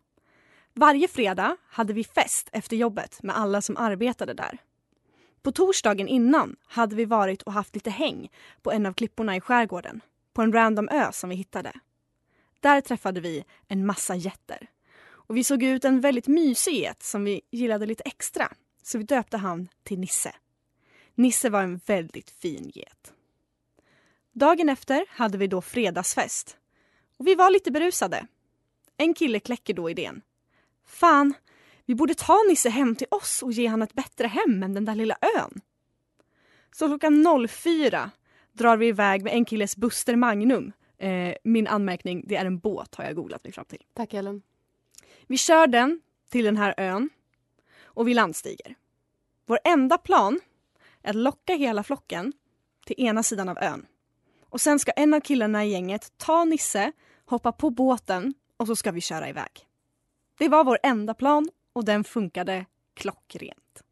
Varje 0.73 1.07
fredag 1.07 1.57
hade 1.67 1.93
vi 1.93 2.03
fest 2.03 2.49
efter 2.51 2.75
jobbet 2.77 3.23
med 3.23 3.37
alla 3.37 3.61
som 3.61 3.77
arbetade 3.77 4.33
där. 4.33 4.57
På 5.43 5.51
torsdagen 5.51 6.07
innan 6.07 6.55
hade 6.65 6.95
vi 6.95 7.05
varit 7.05 7.41
och 7.41 7.53
haft 7.53 7.75
lite 7.75 7.89
häng 7.89 8.29
på 8.61 8.71
en 8.71 8.85
av 8.85 8.93
klipporna 8.93 9.35
i 9.35 9.41
skärgården, 9.41 10.01
på 10.33 10.41
en 10.41 10.53
random 10.53 10.89
ö 10.89 11.11
som 11.11 11.29
vi 11.29 11.35
hittade. 11.35 11.73
Där 12.59 12.81
träffade 12.81 13.21
vi 13.21 13.43
en 13.67 13.85
massa 13.85 14.15
getter. 14.15 14.67
Och 15.03 15.37
vi 15.37 15.43
såg 15.43 15.63
ut 15.63 15.85
en 15.85 16.01
väldigt 16.01 16.27
mysig 16.27 16.73
get 16.73 17.03
som 17.03 17.23
vi 17.23 17.41
gillade 17.51 17.85
lite 17.85 18.03
extra, 18.03 18.53
så 18.83 18.97
vi 18.97 19.03
döpte 19.03 19.37
han 19.37 19.67
till 19.83 19.99
Nisse. 19.99 20.35
Nisse 21.15 21.49
var 21.49 21.63
en 21.63 21.77
väldigt 21.85 22.29
fin 22.29 22.71
get. 22.73 23.13
Dagen 24.31 24.69
efter 24.69 25.05
hade 25.09 25.37
vi 25.37 25.47
då 25.47 25.61
fredagsfest. 25.61 26.57
Och 27.17 27.27
vi 27.27 27.35
var 27.35 27.49
lite 27.49 27.71
berusade. 27.71 28.27
En 28.97 29.13
kille 29.13 29.39
kläcker 29.39 29.73
då 29.73 29.89
idén. 29.89 30.21
Fan, 30.85 31.33
vi 31.85 31.95
borde 31.95 32.13
ta 32.13 32.37
Nisse 32.49 32.69
hem 32.69 32.95
till 32.95 33.07
oss 33.11 33.43
och 33.43 33.51
ge 33.51 33.67
han 33.67 33.81
ett 33.81 33.93
bättre 33.93 34.27
hem 34.27 34.63
än 34.63 34.73
den 34.73 34.85
där 34.85 34.95
lilla 34.95 35.17
ön. 35.37 35.61
Så 36.71 36.87
klockan 36.87 37.47
04 37.49 38.11
drar 38.51 38.77
vi 38.77 38.87
iväg 38.87 39.23
med 39.23 39.33
en 39.33 39.45
killes 39.45 39.77
Buster 39.77 40.15
Magnum. 40.15 40.71
Eh, 40.97 41.35
min 41.43 41.67
anmärkning, 41.67 42.23
det 42.27 42.35
är 42.35 42.45
en 42.45 42.59
båt 42.59 42.95
har 42.95 43.03
jag 43.03 43.15
googlat 43.15 43.43
mig 43.43 43.53
fram 43.53 43.65
till. 43.65 43.83
Tack, 43.93 44.13
Ellen. 44.13 44.41
Vi 45.27 45.37
kör 45.37 45.67
den 45.67 46.01
till 46.29 46.45
den 46.45 46.57
här 46.57 46.73
ön 46.77 47.09
och 47.83 48.07
vi 48.07 48.13
landstiger. 48.13 48.75
Vår 49.45 49.59
enda 49.63 49.97
plan 49.97 50.39
är 51.01 51.09
att 51.09 51.15
locka 51.15 51.55
hela 51.55 51.83
flocken 51.83 52.33
till 52.85 52.95
ena 52.97 53.23
sidan 53.23 53.49
av 53.49 53.57
ön. 53.57 53.85
Och 54.49 54.61
sen 54.61 54.79
ska 54.79 54.91
en 54.91 55.13
av 55.13 55.19
killarna 55.19 55.65
i 55.65 55.71
gänget 55.71 56.17
ta 56.17 56.45
Nisse, 56.45 56.91
hoppa 57.25 57.51
på 57.51 57.69
båten 57.69 58.33
och 58.57 58.67
så 58.67 58.75
ska 58.75 58.91
vi 58.91 59.01
köra 59.01 59.29
iväg. 59.29 59.67
Det 60.37 60.49
var 60.49 60.63
vår 60.63 60.77
enda 60.83 61.13
plan 61.13 61.49
och 61.73 61.85
den 61.85 62.03
funkade 62.03 62.65
klockrent. 62.93 63.83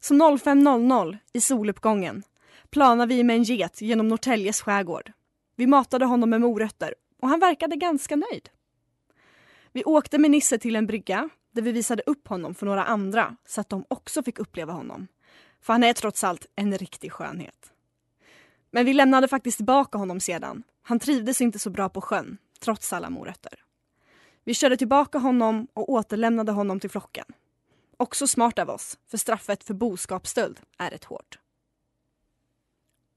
Så 0.00 0.14
05.00 0.14 1.18
i 1.32 1.40
soluppgången 1.40 2.22
planar 2.70 3.06
vi 3.06 3.24
med 3.24 3.36
en 3.36 3.42
get 3.42 3.80
genom 3.80 4.08
Norrtäljes 4.08 4.60
skärgård. 4.60 5.12
Vi 5.56 5.66
matade 5.66 6.04
honom 6.04 6.30
med 6.30 6.40
morötter 6.40 6.94
och 7.22 7.28
han 7.28 7.40
verkade 7.40 7.76
ganska 7.76 8.16
nöjd. 8.16 8.48
Vi 9.72 9.84
åkte 9.84 10.18
med 10.18 10.30
Nisse 10.30 10.58
till 10.58 10.76
en 10.76 10.86
brygga 10.86 11.28
där 11.52 11.62
vi 11.62 11.72
visade 11.72 12.02
upp 12.06 12.28
honom 12.28 12.54
för 12.54 12.66
några 12.66 12.84
andra 12.84 13.36
så 13.46 13.60
att 13.60 13.68
de 13.68 13.84
också 13.88 14.22
fick 14.22 14.38
uppleva 14.38 14.72
honom. 14.72 15.06
För 15.60 15.72
han 15.72 15.84
är 15.84 15.92
trots 15.92 16.24
allt 16.24 16.46
en 16.56 16.78
riktig 16.78 17.12
skönhet. 17.12 17.72
Men 18.70 18.86
vi 18.86 18.92
lämnade 18.92 19.28
faktiskt 19.28 19.56
tillbaka 19.56 19.98
honom 19.98 20.20
sedan. 20.20 20.62
Han 20.82 20.98
trivdes 20.98 21.40
inte 21.40 21.58
så 21.58 21.70
bra 21.70 21.88
på 21.88 22.00
sjön, 22.00 22.38
trots 22.60 22.92
alla 22.92 23.10
morötter. 23.10 23.52
Vi 24.44 24.54
körde 24.54 24.76
tillbaka 24.76 25.18
honom 25.18 25.68
och 25.72 25.90
återlämnade 25.90 26.52
honom 26.52 26.80
till 26.80 26.90
flocken. 26.90 27.24
Också 27.96 28.26
smart 28.26 28.58
av 28.58 28.70
oss, 28.70 28.98
för 29.08 29.18
straffet 29.18 29.64
för 29.64 29.74
boskapsstöld 29.74 30.60
är 30.78 30.90
rätt 30.90 31.04
hårt. 31.04 31.38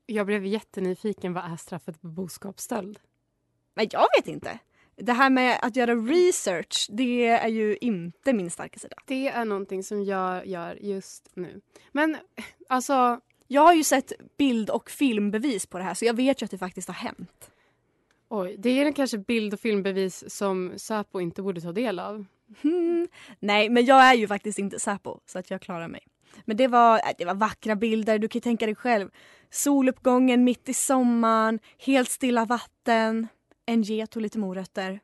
Jag 0.05 0.25
blev 0.25 0.45
jättenyfiken. 0.45 1.33
Vad 1.33 1.51
är 1.51 1.57
straffet 1.57 2.01
för 2.01 2.07
boskapsstöld? 2.07 2.99
Men 3.73 3.87
jag 3.91 4.07
vet 4.17 4.27
inte. 4.27 4.59
Det 4.95 5.13
här 5.13 5.29
med 5.29 5.59
att 5.61 5.75
göra 5.75 5.95
research, 5.95 6.87
det 6.91 7.27
är 7.27 7.47
ju 7.47 7.77
inte 7.77 8.33
min 8.33 8.51
starka 8.51 8.79
sida. 8.79 8.95
Det 9.05 9.27
är 9.27 9.45
någonting 9.45 9.83
som 9.83 10.03
jag 10.03 10.47
gör 10.47 10.75
just 10.75 11.29
nu. 11.33 11.61
Men 11.91 12.17
alltså, 12.69 13.19
Jag 13.47 13.61
har 13.61 13.73
ju 13.73 13.83
sett 13.83 14.11
bild 14.37 14.69
och 14.69 14.89
filmbevis 14.89 15.65
på 15.65 15.77
det 15.77 15.83
här 15.83 15.93
så 15.93 16.05
jag 16.05 16.13
vet 16.13 16.41
ju 16.41 16.45
att 16.45 16.51
det 16.51 16.57
faktiskt 16.57 16.87
har 16.87 16.95
hänt. 16.95 17.51
Oj, 18.33 18.55
det 18.59 18.69
är 18.69 18.91
kanske 18.91 19.17
bild 19.17 19.53
och 19.53 19.59
filmbevis 19.59 20.23
som 20.27 20.73
Säpo 20.77 21.19
inte 21.19 21.41
borde 21.41 21.61
ta 21.61 21.71
del 21.71 21.99
av. 21.99 22.25
Hmm. 22.61 23.07
Nej, 23.39 23.69
men 23.69 23.85
jag 23.85 24.03
är 24.03 24.13
ju 24.13 24.27
faktiskt 24.27 24.59
inte 24.59 24.79
Säpo 24.79 25.19
så 25.25 25.39
att 25.39 25.51
jag 25.51 25.61
klarar 25.61 25.87
mig. 25.87 26.01
Men 26.45 26.57
det 26.57 26.67
var, 26.67 26.97
äh, 26.97 27.11
det 27.17 27.25
var 27.25 27.33
vackra 27.33 27.75
bilder, 27.75 28.19
du 28.19 28.27
kan 28.27 28.41
tänka 28.41 28.65
dig 28.65 28.75
själv. 28.75 29.09
Soluppgången 29.49 30.43
mitt 30.43 30.69
i 30.69 30.73
sommaren, 30.73 31.59
helt 31.77 32.09
stilla 32.09 32.45
vatten, 32.45 33.27
en 33.65 33.81
get 33.81 34.15
och 34.15 34.21
lite 34.21 34.39
morötter. 34.39 34.99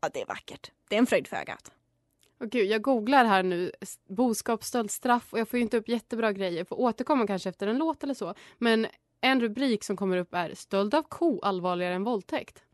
Ja, 0.00 0.08
det 0.12 0.22
är 0.22 0.26
vackert. 0.26 0.70
Det 0.88 0.94
är 0.94 0.98
en 0.98 1.06
fröjd 1.06 1.26
för 1.28 1.36
ögat. 1.36 1.72
Och 2.40 2.50
gud, 2.50 2.70
jag 2.70 2.82
googlar 2.82 3.24
här 3.24 3.42
nu, 3.42 3.72
boskapsstöld, 4.08 4.90
straff 4.90 5.32
och 5.32 5.38
jag 5.38 5.48
får 5.48 5.58
inte 5.58 5.76
upp 5.76 5.88
jättebra 5.88 6.32
grejer. 6.32 6.64
Får 6.64 6.80
återkomma 6.80 7.26
kanske 7.26 7.48
efter 7.48 7.66
en 7.66 7.78
låt 7.78 8.02
eller 8.02 8.14
så. 8.14 8.34
Men 8.58 8.86
en 9.20 9.40
rubrik 9.40 9.84
som 9.84 9.96
kommer 9.96 10.16
upp 10.16 10.34
är 10.34 10.54
stöld 10.54 10.94
av 10.94 11.02
ko 11.02 11.40
allvarligare 11.40 11.94
än 11.94 12.04
våldtäkt. 12.04 12.64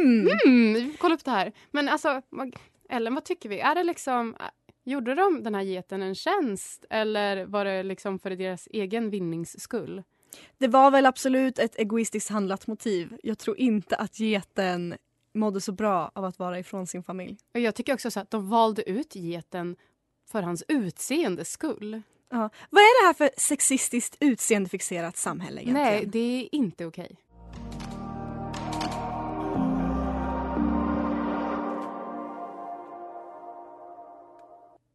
Mm, 0.00 0.90
får 0.90 0.98
kolla 0.98 1.14
upp 1.14 1.24
det 1.24 1.30
här. 1.30 1.52
Men 1.70 1.88
alltså, 1.88 2.22
vad- 2.30 2.56
Ellen, 2.88 3.14
vad 3.14 3.24
tycker 3.24 3.48
vi? 3.48 3.60
Är 3.60 3.74
det 3.74 3.84
liksom, 3.84 4.36
gjorde 4.84 5.14
de 5.14 5.42
den 5.42 5.54
här 5.54 5.62
geten 5.62 6.02
en 6.02 6.14
tjänst 6.14 6.84
eller 6.90 7.44
var 7.46 7.64
det 7.64 7.82
liksom 7.82 8.18
för 8.18 8.30
deras 8.30 8.68
egen 8.72 9.10
vinnings 9.10 9.60
skull? 9.60 10.02
Det 10.58 10.68
var 10.68 10.90
väl 10.90 11.06
absolut 11.06 11.58
ett 11.58 11.78
egoistiskt 11.78 12.30
handlat 12.30 12.66
motiv. 12.66 13.16
Jag 13.22 13.38
tror 13.38 13.58
inte 13.58 13.96
att 13.96 14.20
geten 14.20 14.94
mådde 15.34 15.60
så 15.60 15.72
bra 15.72 16.10
av 16.14 16.24
att 16.24 16.38
vara 16.38 16.58
ifrån 16.58 16.86
sin 16.86 17.02
familj. 17.02 17.36
Och 17.54 17.60
jag 17.60 17.74
tycker 17.74 17.94
också 17.94 18.10
så 18.10 18.20
att 18.20 18.30
de 18.30 18.48
valde 18.48 18.90
ut 18.90 19.16
geten 19.16 19.76
för 20.30 20.42
hans 20.42 20.64
utseendes 20.68 21.50
skull. 21.52 22.02
Ja. 22.30 22.50
Vad 22.70 22.82
är 22.82 23.02
det 23.02 23.06
här 23.06 23.14
för 23.14 23.30
sexistiskt 23.36 24.16
utseendefixerat 24.20 25.16
samhälle 25.16 25.60
egentligen? 25.62 25.88
Nej, 25.92 26.06
det 26.06 26.18
är 26.42 26.48
inte 26.54 26.86
okej. 26.86 27.16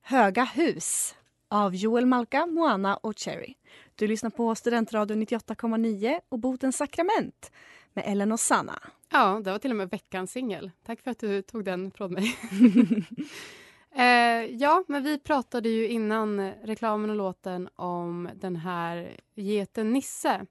Höga 0.10 0.44
hus 0.44 1.16
av 1.48 1.76
Joel 1.76 2.06
Malka, 2.06 2.46
Moana 2.46 2.98
och 2.98 3.20
Cherry. 3.20 3.54
Du 3.96 4.08
lyssnar 4.08 4.30
på 4.30 4.56
Studentradion 4.56 5.24
98,9 5.24 6.20
och 6.30 6.40
Botens 6.40 6.78
sakrament 6.78 7.52
med 7.94 8.04
Ellen 8.08 8.32
och 8.32 8.40
Sanna. 8.40 8.80
Ja, 9.10 9.42
det 9.44 9.52
var 9.52 9.60
till 9.60 9.72
och 9.72 9.78
med 9.78 9.90
veckans 9.90 10.32
singel. 10.32 10.72
Tack 10.84 11.02
för 11.02 11.12
att 11.12 11.20
du 11.20 11.42
tog 11.42 11.66
den 11.66 11.92
från 11.92 12.14
mig. 12.14 12.38
eh, 13.96 14.56
ja, 14.56 14.84
men 14.88 15.04
vi 15.04 15.20
pratade 15.20 15.70
ju 15.70 15.88
innan 15.88 16.52
reklamen 16.52 17.10
och 17.10 17.16
låten 17.16 17.70
om 17.76 18.30
den 18.36 18.56
här 18.56 19.20
geten 19.36 19.94
Nisse 19.94 20.46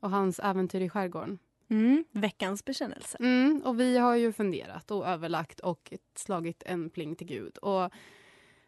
och 0.00 0.10
hans 0.10 0.38
äventyr 0.38 0.80
i 0.80 0.88
skärgården. 0.88 1.38
Mm, 1.70 2.04
veckans 2.12 2.64
bekännelse. 2.64 3.18
Mm, 3.20 3.62
och 3.64 3.80
vi 3.80 3.98
har 3.98 4.14
ju 4.14 4.32
funderat 4.32 4.90
och 4.90 5.06
överlagt 5.06 5.60
och 5.60 5.92
slagit 6.14 6.62
en 6.66 6.90
pling 6.90 7.16
till 7.16 7.26
Gud. 7.26 7.56
Och 7.56 7.92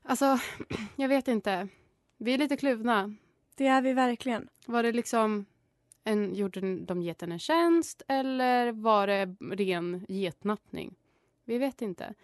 alltså, 0.02 0.38
jag 0.96 1.08
vet 1.08 1.28
inte. 1.28 1.68
Vi 2.18 2.34
är 2.34 2.38
lite 2.38 2.56
kluvna. 2.56 3.14
Det 3.56 3.66
är 3.66 3.82
vi 3.82 3.92
verkligen. 3.92 4.48
Var 4.66 4.82
det 4.82 4.92
liksom 4.92 5.44
en, 6.04 6.34
gjorde 6.34 6.76
de 6.76 7.02
geten 7.02 7.32
en 7.32 7.38
tjänst 7.38 8.02
eller 8.08 8.72
var 8.72 9.06
det 9.06 9.36
ren 9.40 10.06
getnappning? 10.08 10.94
Vi 11.44 11.58
vet 11.58 11.82
inte. 11.82 12.14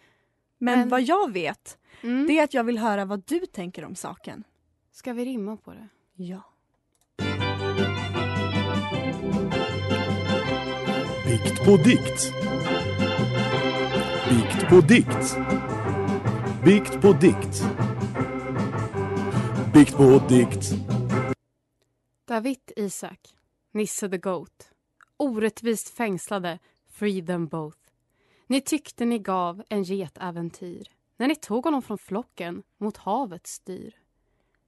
Men, 0.59 0.79
Men- 0.79 0.89
vad 0.89 1.03
jag 1.03 1.33
vet, 1.33 1.79
Mm. 2.03 2.27
det 2.27 2.39
är 2.39 2.45
att 2.45 2.55
jag 2.55 2.65
vill 2.65 2.79
höra 2.79 3.05
vad 3.05 3.23
du 3.27 3.47
tänker 3.47 3.85
om 3.85 3.95
saken. 3.95 4.45
Ska 4.93 5.13
vi 5.13 5.25
rimma 5.25 5.57
på 5.57 5.71
det? 5.73 5.89
Ja. 6.15 6.43
Bikt 11.27 11.65
på 11.65 11.77
dikt. 11.77 12.33
Bikt 14.31 14.69
på 14.69 14.81
dikt. 14.81 15.37
Bikt 16.65 17.03
på 17.03 17.13
dikt. 17.13 17.63
Bikt 19.75 19.97
på 19.97 20.23
dikt. 20.29 20.73
David 22.25 22.73
Isak, 22.77 23.35
Nisse 23.73 24.09
the 24.09 24.19
Goat. 24.19 24.71
Orättvist 25.17 25.89
fängslade, 25.89 26.59
free 26.89 27.27
them 27.27 27.47
both. 27.47 27.79
Ni 28.47 28.61
tyckte 28.61 29.05
ni 29.05 29.19
gav 29.19 29.63
en 29.69 29.85
getäventyr. 29.85 30.89
när 31.17 31.29
ni 31.29 31.37
tog 31.37 31.65
honom 31.65 31.83
från 31.83 31.99
flocken 31.99 32.63
mot 32.79 32.97
havets 32.97 33.53
styr. 33.53 33.97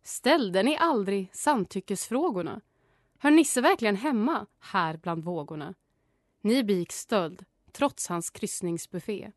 Ställde 0.02 0.62
ni 0.62 0.76
aldrig 0.76 1.30
samtyckesfrågorna? 1.32 2.60
Hör 3.18 3.30
Nisse 3.30 3.60
verkligen 3.60 3.96
hemma 3.96 4.46
här 4.60 4.96
bland 4.96 5.24
vågorna? 5.24 5.74
Ni 6.40 6.64
begick 6.64 6.92
stöld 6.92 7.44
trots 7.72 8.08
hans 8.08 8.30
kryssningsbuffé. 8.30 9.32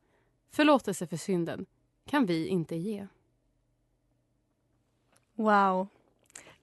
Förlåtelse 0.51 1.07
för 1.07 1.17
synden 1.17 1.65
kan 2.05 2.25
vi 2.25 2.47
inte 2.47 2.75
ge. 2.75 3.07
Wow. 5.35 5.87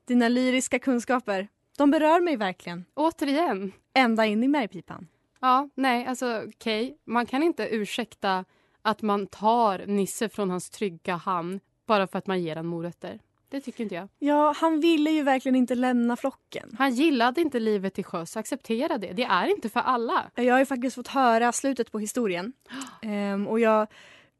Dina 0.05 0.29
lyriska 0.29 0.79
kunskaper, 0.79 1.49
de 1.77 1.91
berör 1.91 2.21
mig 2.21 2.37
verkligen. 2.37 2.85
Återigen, 2.95 3.73
Ända 3.95 4.27
in 4.27 4.45
i 4.45 4.49
märgpipan. 4.49 5.07
Ja, 5.41 5.69
nej, 5.75 6.07
alltså 6.07 6.45
okej. 6.49 6.99
Man 7.05 7.27
kan 7.27 7.43
inte 7.43 7.69
ursäkta 7.71 8.45
att 8.83 9.03
man 9.03 9.27
tar 9.27 9.87
Nisse 9.87 10.29
från 10.29 10.51
hans 10.51 10.71
trygga 10.71 11.17
hamn 11.17 11.61
bara 11.87 12.07
för 12.07 12.19
att 12.19 12.27
man 12.27 12.43
ger 12.43 12.57
han 12.57 12.67
morötter. 12.67 13.21
Det 13.49 13.61
tycker 13.61 13.83
inte 13.83 13.95
jag. 13.95 14.09
Ja, 14.19 14.55
han 14.57 14.81
ville 14.81 15.11
ju 15.11 15.23
verkligen 15.23 15.57
inte 15.57 15.75
lämna 15.75 16.17
flocken. 16.17 16.77
Han 16.79 16.95
gillade 16.95 17.41
inte 17.41 17.61
livet 17.61 17.95
till 17.95 18.05
sjöss. 18.05 18.37
Acceptera 18.37 18.99
det. 18.99 19.13
Det 19.13 19.23
är 19.23 19.47
inte 19.47 19.69
för 19.69 19.81
alla. 19.81 20.31
Jag 20.35 20.55
har 20.55 20.59
ju 20.59 20.67
faktiskt 20.67 20.97
fått 20.97 21.09
höra 21.09 21.53
slutet 21.53 21.93
på 21.93 21.99
historien. 21.99 22.53
Ehm, 23.03 23.47
och 23.47 23.61
jag, 23.61 23.87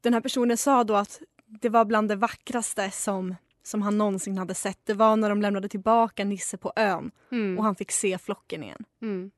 den 0.01 0.13
här 0.13 0.21
personen 0.21 0.57
sa 0.57 0.83
då 0.83 0.95
att 0.95 1.21
det 1.45 1.69
var 1.69 1.85
bland 1.85 2.09
det 2.09 2.15
vackraste 2.15 2.91
som, 2.91 3.35
som 3.63 3.81
han 3.81 3.97
någonsin 3.97 4.37
hade 4.37 4.53
sett. 4.53 4.79
Det 4.85 4.93
var 4.93 5.15
när 5.15 5.29
de 5.29 5.41
lämnade 5.41 5.69
tillbaka 5.69 6.23
Nisse 6.25 6.57
på 6.57 6.73
ön 6.75 7.11
Mm. 7.31 7.57
och 7.57 7.63
han 7.63 7.75
fick 7.75 7.91
se 7.91 8.17
flocken 8.17 8.63
igen. 8.63 8.83
Mm. 9.01 9.31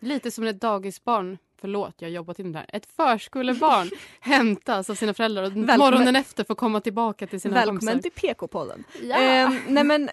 Lite 0.00 0.30
som 0.30 0.44
ett 0.44 0.60
dagisbarn, 0.60 1.38
förlåt 1.60 1.94
jag 1.98 2.08
har 2.08 2.12
jobbat 2.12 2.38
in 2.38 2.52
det 2.52 2.58
här, 2.58 2.66
ett 2.72 2.86
förskolebarn 2.86 3.90
hämtas 4.20 4.90
av 4.90 4.94
sina 4.94 5.14
föräldrar 5.14 5.42
och 5.42 5.48
Välkommen. 5.50 5.78
morgonen 5.78 6.16
efter 6.16 6.44
får 6.44 6.54
komma 6.54 6.80
tillbaka 6.80 7.26
till 7.26 7.40
sina 7.40 7.54
Välkommen 7.54 7.80
kompisar. 7.80 8.02
till 8.02 8.12
PK-podden. 8.12 8.84
Ja. 9.02 9.16
Ehm, 9.16 9.56
nej 9.68 9.84
men, 9.84 10.08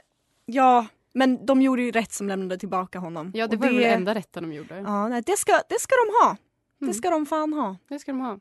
ja, 0.46 0.86
men 1.14 1.46
de 1.46 1.62
gjorde 1.62 1.82
ju 1.82 1.92
rätt 1.92 2.12
som 2.14 2.28
lämnade 2.28 2.58
tillbaka 2.58 3.00
honom. 3.00 3.32
ja, 3.36 3.48
det 3.48 3.56
Och 3.56 3.62
var 3.62 3.68
väl 3.70 3.78
det 3.78 3.86
enda 3.88 4.16
rätta 4.16 4.42
de 4.42 4.54
gjorde. 4.54 4.78
Ja, 4.78 5.08
nej, 5.08 5.22
det, 5.26 5.38
ska, 5.38 5.52
det 5.70 5.80
ska 5.80 5.96
de 5.96 6.26
ha. 6.26 6.30
Mm. 6.82 6.92
Det 6.92 6.94
ska 6.94 7.10
de 7.10 7.26
fan 7.26 7.54
ha. 7.54 7.76
Det 7.90 8.00
ska 8.00 8.12
de 8.12 8.22
ha. 8.22 8.40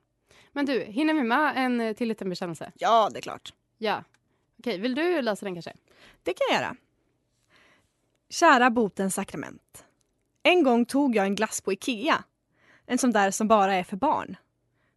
Men 0.56 0.66
du, 0.66 0.80
hinner 0.80 1.14
vi 1.14 1.22
med 1.22 1.52
en 1.56 1.80
eh, 1.80 1.92
till 1.92 2.08
liten 2.08 2.28
bekännelse? 2.28 2.72
Ja, 2.74 3.10
det 3.12 3.18
är 3.18 3.22
klart. 3.22 3.54
Ja. 3.78 4.04
Okej, 4.58 4.78
vill 4.78 4.94
du 4.94 5.22
läsa 5.22 5.46
den 5.46 5.54
kanske? 5.54 5.72
Det 6.22 6.32
kan 6.32 6.46
jag 6.50 6.62
göra. 6.62 6.76
Kära 8.28 8.70
botens 8.70 9.14
sakrament. 9.14 9.84
En 10.42 10.62
gång 10.62 10.84
tog 10.84 11.16
jag 11.16 11.26
en 11.26 11.34
glass 11.34 11.60
på 11.60 11.72
Ikea. 11.72 12.24
En 12.86 12.98
sån 12.98 13.12
där 13.12 13.30
som 13.30 13.48
bara 13.48 13.74
är 13.74 13.84
för 13.84 13.96
barn. 13.96 14.36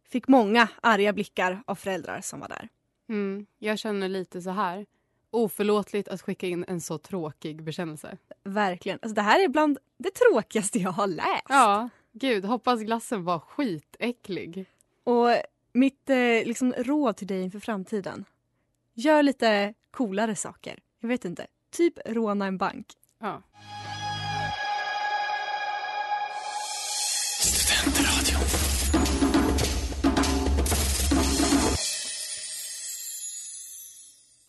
Fick 0.08 0.28
många 0.28 0.68
arga 0.80 1.12
blickar 1.12 1.62
av 1.66 1.74
föräldrar 1.74 2.20
som 2.20 2.40
var 2.40 2.48
där. 2.48 2.68
Mm, 3.08 3.46
jag 3.58 3.78
känner 3.78 4.08
lite 4.08 4.42
så 4.42 4.50
här. 4.50 4.86
Oförlåtligt 5.30 6.08
att 6.08 6.22
skicka 6.22 6.46
in 6.46 6.64
en 6.68 6.80
så 6.80 6.98
tråkig 6.98 7.62
bekännelse. 7.62 8.18
Verkligen. 8.44 8.98
Alltså, 9.02 9.14
det 9.14 9.22
här 9.22 9.44
är 9.44 9.48
bland 9.48 9.78
det 9.98 10.10
tråkigaste 10.10 10.78
jag 10.78 10.92
har 10.92 11.06
läst. 11.06 11.46
Ja, 11.48 11.88
gud, 12.12 12.44
hoppas 12.44 12.80
glassen 12.80 13.24
var 13.24 13.38
skitäcklig. 13.38 14.66
Och 15.04 15.28
mitt 15.72 16.10
eh, 16.10 16.16
liksom, 16.16 16.72
råd 16.72 17.16
till 17.16 17.26
dig 17.26 17.42
inför 17.42 17.60
framtiden. 17.60 18.24
Gör 18.94 19.22
lite 19.22 19.74
coolare 19.90 20.36
saker. 20.36 20.78
Jag 21.00 21.08
vet 21.08 21.24
inte. 21.24 21.46
Typ 21.70 21.98
råna 22.06 22.46
en 22.46 22.58
bank. 22.58 22.86
Ja. 23.18 23.42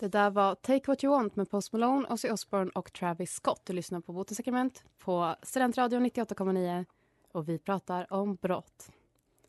Det 0.02 0.08
där 0.08 0.30
var 0.30 0.56
Take 0.56 0.92
What 0.92 1.04
You 1.04 1.12
Want 1.14 1.36
med 1.36 1.50
Post 1.50 1.74
Malone, 1.74 2.08
Ozzy 2.08 2.30
Osbourne 2.30 2.72
och 2.76 2.94
Travis 2.94 3.32
Scott. 3.34 3.62
Du 3.66 3.74
lyssnar 3.74 4.02
på 4.02 4.14
Botens 4.14 4.38
sakrament 4.38 4.84
på 4.98 5.36
Studentradion 5.44 6.06
98,9 6.06 6.86
och 7.32 7.50
vi 7.50 7.60
pratar 7.60 8.14
om 8.14 8.36
brott. 8.36 8.92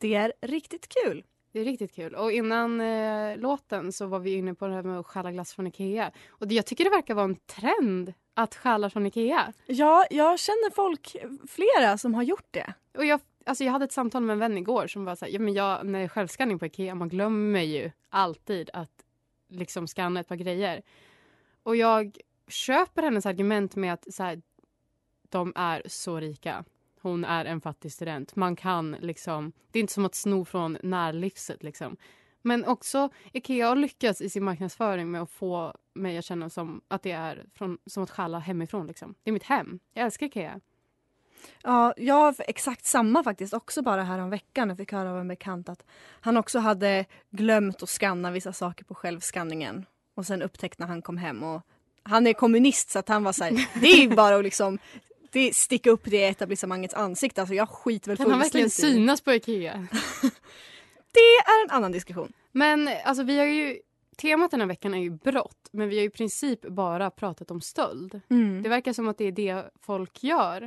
Det 0.03 0.15
är 0.15 0.33
riktigt 0.41 0.87
kul. 0.89 1.23
Det 1.51 1.59
är 1.59 1.65
riktigt 1.65 1.95
kul. 1.95 2.15
Och 2.15 2.31
innan 2.31 2.81
eh, 2.81 3.37
låten 3.37 3.91
så 3.91 4.05
var 4.05 4.19
vi 4.19 4.33
inne 4.33 4.53
på 4.53 4.67
det 4.67 4.73
här 4.73 4.83
med 4.83 4.99
att 4.99 5.05
stjäla 5.05 5.31
glass 5.31 5.53
från 5.53 5.67
Ikea. 5.67 6.11
Och 6.29 6.47
det, 6.47 6.55
jag 6.55 6.65
tycker 6.65 6.83
det 6.83 6.89
verkar 6.89 7.13
vara 7.13 7.25
en 7.25 7.35
trend 7.35 8.13
att 8.33 8.55
stjäla 8.55 8.89
från 8.89 9.05
Ikea. 9.05 9.53
Ja, 9.65 10.05
jag 10.09 10.39
känner 10.39 10.71
folk, 10.71 11.15
flera 11.47 11.97
som 11.97 12.13
har 12.13 12.23
gjort 12.23 12.47
det. 12.51 12.73
Och 12.97 13.05
jag, 13.05 13.21
alltså 13.45 13.63
jag 13.63 13.71
hade 13.71 13.85
ett 13.85 13.91
samtal 13.91 14.23
med 14.23 14.33
en 14.33 14.39
vän 14.39 14.57
igår 14.57 14.87
som 14.87 15.05
var 15.05 15.15
så 15.15 15.25
här, 15.25 15.31
ja 15.31 15.39
men 15.39 15.53
jag, 15.53 15.85
när 15.85 15.99
jag 15.99 16.03
är 16.03 16.09
självskanning 16.09 16.59
på 16.59 16.65
Ikea, 16.65 16.95
man 16.95 17.09
glömmer 17.09 17.61
ju 17.61 17.91
alltid 18.09 18.69
att 18.73 19.05
liksom 19.49 19.87
scanna 19.87 20.19
ett 20.19 20.27
par 20.27 20.35
grejer. 20.35 20.81
Och 21.63 21.75
jag 21.75 22.17
köper 22.47 23.03
hennes 23.03 23.25
argument 23.25 23.75
med 23.75 23.93
att 23.93 24.13
så 24.13 24.23
här, 24.23 24.41
de 25.29 25.53
är 25.55 25.81
så 25.85 26.19
rika. 26.19 26.65
Hon 27.03 27.25
är 27.25 27.45
en 27.45 27.61
fattig 27.61 27.91
student. 27.91 28.35
Man 28.35 28.55
kan 28.55 28.91
liksom, 28.91 29.51
det 29.71 29.79
är 29.79 29.81
inte 29.81 29.93
som 29.93 30.05
att 30.05 30.15
sno 30.15 30.45
från 30.45 30.77
närlivset 30.83 31.63
liksom. 31.63 31.97
Men 32.41 32.65
också 32.65 33.09
Ikea 33.31 33.67
har 33.67 33.75
lyckats 33.75 34.21
i 34.21 34.29
sin 34.29 34.43
marknadsföring 34.43 35.11
med 35.11 35.21
att 35.21 35.31
få 35.31 35.73
mig 35.93 36.17
att 36.17 36.25
känna 36.25 36.49
som 36.49 36.81
att 36.87 37.03
det 37.03 37.11
är 37.11 37.45
från, 37.55 37.77
som 37.85 38.03
att 38.03 38.09
stjäla 38.09 38.39
hemifrån. 38.39 38.87
Liksom. 38.87 39.15
Det 39.23 39.29
är 39.29 39.33
mitt 39.33 39.43
hem. 39.43 39.79
Jag 39.93 40.05
älskar 40.05 40.25
Ikea. 40.25 40.59
Ja, 41.63 41.93
jag 41.97 42.15
har 42.15 42.35
exakt 42.39 42.85
samma 42.85 43.23
faktiskt 43.23 43.53
också 43.53 43.81
bara 43.81 44.03
här 44.03 44.19
om 44.19 44.29
veckan. 44.29 44.69
Jag 44.69 44.77
fick 44.77 44.91
höra 44.91 45.11
av 45.11 45.19
en 45.19 45.27
bekant 45.27 45.69
att 45.69 45.85
han 46.21 46.37
också 46.37 46.59
hade 46.59 47.05
glömt 47.29 47.83
att 47.83 47.89
scanna 47.89 48.31
vissa 48.31 48.53
saker 48.53 48.85
på 48.85 48.95
självskanningen. 48.95 49.85
Och 50.15 50.25
sen 50.25 50.41
upptäckte 50.41 50.83
när 50.83 50.87
han 50.87 51.01
kom 51.01 51.17
hem 51.17 51.43
och 51.43 51.61
han 52.03 52.27
är 52.27 52.33
kommunist 52.33 52.89
så 52.89 52.99
att 52.99 53.09
han 53.09 53.23
var 53.23 53.31
så 53.31 53.43
här, 53.43 53.51
det 53.81 53.87
är 53.87 54.15
bara 54.15 54.35
att 54.35 54.43
liksom 54.43 54.79
det 55.33 55.55
sticka 55.55 55.89
upp 55.89 56.01
det 56.05 56.17
i 56.17 56.23
etablissemangets 56.23 56.93
ansikte. 56.93 57.41
Alltså 57.41 57.55
jag 57.55 57.69
skiter 57.69 58.07
väl 58.11 58.17
Kan 58.17 58.31
han 58.31 58.39
verkligen 58.39 58.69
synas 58.69 59.21
på 59.21 59.33
Ikea? 59.33 59.87
Det 61.11 61.19
är 61.19 61.63
en 61.63 61.69
annan 61.69 61.91
diskussion. 61.91 62.33
Men 62.51 62.89
alltså 63.05 63.23
vi 63.23 63.37
har 63.39 63.45
ju, 63.45 63.79
temat 64.17 64.51
den 64.51 64.59
här 64.59 64.67
veckan 64.67 64.93
är 64.93 64.97
ju 64.97 65.09
brott. 65.09 65.69
Men 65.71 65.89
vi 65.89 65.97
har 65.97 66.05
i 66.05 66.09
princip 66.09 66.61
bara 66.61 67.09
pratat 67.11 67.51
om 67.51 67.61
stöld. 67.61 68.21
Det 68.63 68.69
verkar 68.69 68.93
som 68.93 69.07
att 69.07 69.17
det 69.17 69.25
är 69.25 69.31
det 69.31 69.71
folk 69.81 70.23
gör. 70.23 70.61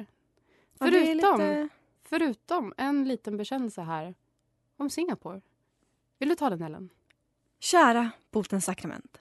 Ja, 0.78 0.87
Förutom, 0.87 1.40
lite- 1.40 1.68
förutom 2.08 2.75
en 2.76 3.08
liten 3.08 3.37
bekännelse 3.37 3.82
här 3.82 4.14
om 4.76 4.90
Singapore. 4.90 5.40
Vill 6.18 6.28
du 6.28 6.35
ta 6.35 6.50
den 6.50 6.62
Ellen? 6.62 6.88
Kära 7.61 8.11
botens 8.30 8.64
sakrament. 8.64 9.20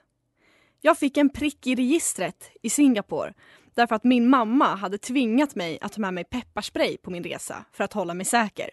Jag 0.80 0.98
fick 0.98 1.16
en 1.16 1.30
prick 1.30 1.66
i 1.66 1.74
registret 1.74 2.50
i 2.62 2.70
Singapore 2.70 3.34
därför 3.76 3.94
att 3.94 4.04
min 4.04 4.28
mamma 4.28 4.74
hade 4.74 4.98
tvingat 4.98 5.54
mig 5.54 5.78
att 5.80 5.92
ta 5.92 6.00
med 6.00 6.14
mig 6.14 6.24
pepparspray 6.24 6.96
på 6.96 7.10
min 7.10 7.24
resa 7.24 7.64
för 7.72 7.84
att 7.84 7.92
hålla 7.92 8.14
mig 8.14 8.26
säker. 8.26 8.70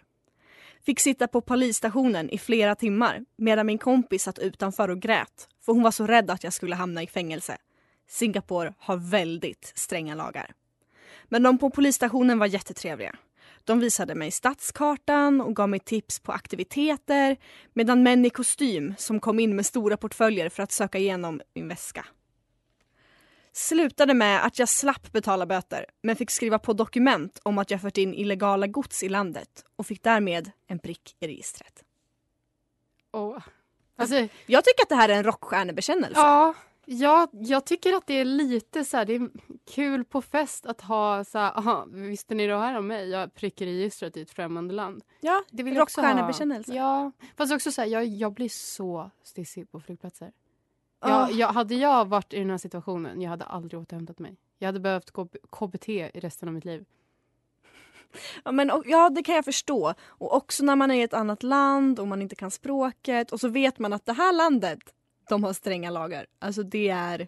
Fick 0.85 0.99
sitta 0.99 1.27
på 1.27 1.41
polisstationen 1.41 2.29
i 2.29 2.37
flera 2.37 2.75
timmar 2.75 3.25
medan 3.37 3.65
min 3.65 3.77
kompis 3.77 4.23
satt 4.23 4.39
utanför 4.39 4.89
och 4.89 5.01
grät 5.01 5.47
för 5.65 5.73
hon 5.73 5.83
var 5.83 5.91
så 5.91 6.07
rädd 6.07 6.31
att 6.31 6.43
jag 6.43 6.53
skulle 6.53 6.75
hamna 6.75 7.03
i 7.03 7.07
fängelse. 7.07 7.57
Singapore 8.09 8.73
har 8.77 8.97
väldigt 8.97 9.71
stränga 9.75 10.15
lagar. 10.15 10.53
Men 11.23 11.43
de 11.43 11.57
på 11.57 11.69
polisstationen 11.69 12.39
var 12.39 12.47
jättetrevliga. 12.47 13.15
De 13.63 13.79
visade 13.79 14.15
mig 14.15 14.31
stadskartan 14.31 15.41
och 15.41 15.55
gav 15.55 15.69
mig 15.69 15.79
tips 15.79 16.19
på 16.19 16.31
aktiviteter 16.31 17.37
medan 17.73 18.03
män 18.03 18.25
i 18.25 18.29
kostym 18.29 18.93
som 18.97 19.19
kom 19.19 19.39
in 19.39 19.55
med 19.55 19.65
stora 19.65 19.97
portföljer 19.97 20.49
för 20.49 20.63
att 20.63 20.71
söka 20.71 20.97
igenom 20.97 21.41
min 21.53 21.67
väska. 21.67 22.05
Slutade 23.55 24.13
med 24.13 24.45
att 24.45 24.59
jag 24.59 24.69
slapp 24.69 25.11
betala 25.11 25.45
böter 25.45 25.85
men 26.01 26.15
fick 26.15 26.31
skriva 26.31 26.59
på 26.59 26.73
dokument 26.73 27.39
om 27.43 27.57
att 27.57 27.71
jag 27.71 27.81
fört 27.81 27.97
in 27.97 28.13
illegala 28.13 28.67
gods 28.67 29.03
i 29.03 29.09
landet 29.09 29.65
och 29.75 29.85
fick 29.85 30.03
därmed 30.03 30.51
en 30.67 30.79
prick 30.79 31.15
i 31.19 31.27
registret. 31.27 31.83
Oh. 33.11 33.37
Alltså, 33.95 34.15
Jag 34.45 34.65
tycker 34.65 34.83
att 34.83 34.89
det 34.89 34.95
här 34.95 35.09
är 35.09 35.13
en 35.13 35.23
rockstjärnebekännelse. 35.23 36.19
ja, 36.21 36.53
ja, 36.85 37.27
jag 37.31 37.65
tycker 37.65 37.93
att 37.93 38.07
det 38.07 38.13
är 38.13 38.25
lite 38.25 38.85
så 38.85 38.97
här, 38.97 39.05
det 39.05 39.15
är 39.15 39.29
kul 39.71 40.05
på 40.05 40.21
fest 40.21 40.65
att 40.65 40.81
ha 40.81 41.23
så 41.23 41.39
här, 41.39 41.57
aha, 41.57 41.85
visste 41.89 42.35
ni 42.35 42.47
det 42.47 42.57
här 42.57 42.77
om 42.77 42.87
mig? 42.87 43.09
Jag 43.09 43.33
prickar 43.33 43.65
registret 43.65 44.17
i 44.17 44.21
ett 44.21 44.31
främmande 44.31 44.73
land. 44.73 45.03
ja 45.21 45.43
Det 45.51 45.63
vill 45.63 45.77
rockstjärnebekännelse. 45.77 46.73
Ja, 46.73 47.11
fast 47.37 47.53
också 47.53 47.71
så 47.71 47.81
här, 47.81 47.87
jag, 47.87 48.05
jag 48.05 48.33
blir 48.33 48.49
så 48.49 49.11
stissig 49.23 49.71
på 49.71 49.79
flygplatser. 49.79 50.31
Jag, 51.09 51.31
jag, 51.31 51.47
hade 51.47 51.75
jag 51.75 52.05
varit 52.05 52.33
i 52.33 52.39
den 52.39 52.49
här 52.49 52.57
situationen, 52.57 53.21
jag 53.21 53.29
hade 53.29 53.45
aldrig 53.45 53.81
återhämtat 53.81 54.19
mig. 54.19 54.35
Jag 54.59 54.67
hade 54.67 54.79
behövt 54.79 55.11
gå 55.11 55.27
KBT 55.51 55.89
i 55.89 56.09
resten 56.13 56.47
av 56.49 56.53
mitt 56.53 56.65
liv. 56.65 56.85
Ja, 58.43 58.51
men, 58.51 58.71
och, 58.71 58.83
ja, 58.85 59.09
det 59.09 59.23
kan 59.23 59.35
jag 59.35 59.45
förstå. 59.45 59.93
Och 60.05 60.35
också 60.35 60.65
när 60.65 60.75
man 60.75 60.91
är 60.91 60.95
i 60.95 61.01
ett 61.01 61.13
annat 61.13 61.43
land 61.43 61.99
och 61.99 62.07
man 62.07 62.21
inte 62.21 62.35
kan 62.35 62.51
språket 62.51 63.31
och 63.31 63.39
så 63.39 63.47
vet 63.47 63.79
man 63.79 63.93
att 63.93 64.05
det 64.05 64.13
här 64.13 64.33
landet, 64.33 64.79
de 65.29 65.43
har 65.43 65.53
stränga 65.53 65.89
lagar. 65.89 66.25
Alltså 66.39 66.63
det 66.63 66.89
är, 66.89 67.27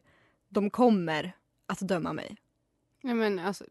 de 0.49 0.69
kommer 0.69 1.31
att 1.67 1.79
döma 1.79 2.13
mig. 2.13 2.37
Ja, 3.01 3.13
men 3.13 3.39
alltså, 3.39 3.65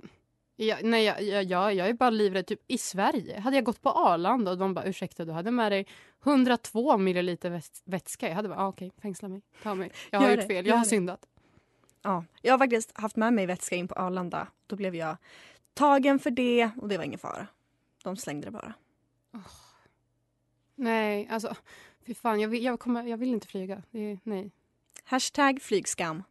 jag, 0.57 0.85
nej, 0.85 1.05
jag, 1.05 1.23
jag, 1.23 1.45
jag, 1.45 1.75
jag 1.75 1.89
är 1.89 1.93
bara 1.93 2.11
livrädd. 2.11 2.47
Typ, 2.47 2.61
I 2.67 2.79
Sverige 2.79 3.41
hade 3.41 3.57
jag 3.57 3.65
gått 3.65 3.83
på 3.83 3.91
Arlanda 3.91 4.51
och 4.51 4.59
de 4.59 4.75
bara 4.75 4.85
ursäkta 4.85 5.25
du 5.25 5.33
hade 5.33 5.51
med 5.51 5.73
dig 5.73 5.87
102 6.25 6.97
milliliter 6.99 7.51
väts- 7.51 7.83
vätska. 7.85 8.29
Jag 8.29 8.35
hade 8.35 8.49
bara 8.49 8.59
ah, 8.61 8.69
okej, 8.69 8.93
fängsla 9.03 9.29
mig, 9.29 9.43
ta 9.63 9.75
mig. 9.75 9.91
Jag 10.11 10.21
har 10.21 10.29
Gör 10.29 10.37
gjort 10.37 10.47
fel, 10.47 10.67
jag 10.67 10.75
har 10.77 10.85
det. 10.85 10.89
syndat. 10.89 11.27
Ja, 12.03 12.25
jag 12.43 12.53
har 12.53 12.59
faktiskt 12.59 12.99
haft 13.01 13.17
med 13.17 13.33
mig 13.33 13.47
vätska 13.47 13.77
in 13.77 13.89
på 13.89 13.95
Arlanda. 13.95 14.47
Då 14.67 14.77
blev 14.77 14.95
jag 14.95 15.17
tagen 15.75 16.19
för 16.19 16.31
det 16.31 16.71
och 16.81 16.89
det 16.89 16.97
var 16.97 17.05
ingen 17.05 17.19
fara. 17.19 17.47
De 18.05 18.17
slängde 18.17 18.47
det 18.47 18.51
bara. 18.51 18.75
Nej, 20.75 21.29
alltså 21.31 21.55
fy 22.07 22.15
fan, 22.15 22.41
jag 22.41 22.49
vill, 22.49 22.65
jag 22.65 22.81
kommer, 22.81 23.05
jag 23.07 23.17
vill 23.17 23.29
inte 23.33 23.47
flyga. 23.47 23.83
Det, 23.91 24.19
nej. 24.23 24.51
Hashtag 25.05 25.63
flygskam. 25.63 26.23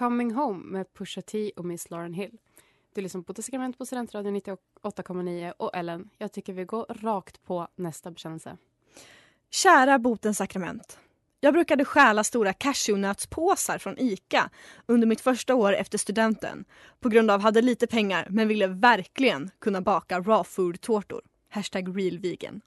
Coming 0.00 0.32
Home 0.34 0.64
med 0.64 0.94
Pusha 0.94 1.22
T 1.22 1.52
och 1.56 1.64
Miss 1.64 1.90
Lauren 1.90 2.14
Hill. 2.14 2.38
Du 2.94 3.00
lyssnar 3.00 3.22
på 3.22 3.42
Sakrament 3.42 3.78
på 3.78 3.86
Studentradion 3.86 4.36
98,9 4.36 5.52
och 5.56 5.70
Ellen, 5.74 6.10
jag 6.18 6.32
tycker 6.32 6.52
vi 6.52 6.64
går 6.64 6.86
rakt 6.88 7.42
på 7.44 7.68
nästa 7.76 8.10
bekännelse. 8.10 8.56
Kära 9.50 9.98
botens 9.98 10.38
sakrament. 10.38 10.98
Jag 11.40 11.54
brukade 11.54 11.84
stjäla 11.84 12.24
stora 12.24 12.52
cashewnötspåsar 12.52 13.78
från 13.78 13.98
ICA 13.98 14.50
under 14.86 15.06
mitt 15.06 15.20
första 15.20 15.54
år 15.54 15.72
efter 15.72 15.98
studenten 15.98 16.64
på 17.00 17.08
grund 17.08 17.30
av 17.30 17.40
hade 17.40 17.62
lite 17.62 17.86
pengar 17.86 18.26
men 18.30 18.48
ville 18.48 18.66
verkligen 18.66 19.50
kunna 19.58 19.80
baka 19.80 20.20
raw 20.20 20.44
food-tårtor. 20.44 21.22
Hashtag 21.48 21.98
RealVegan. 21.98 22.60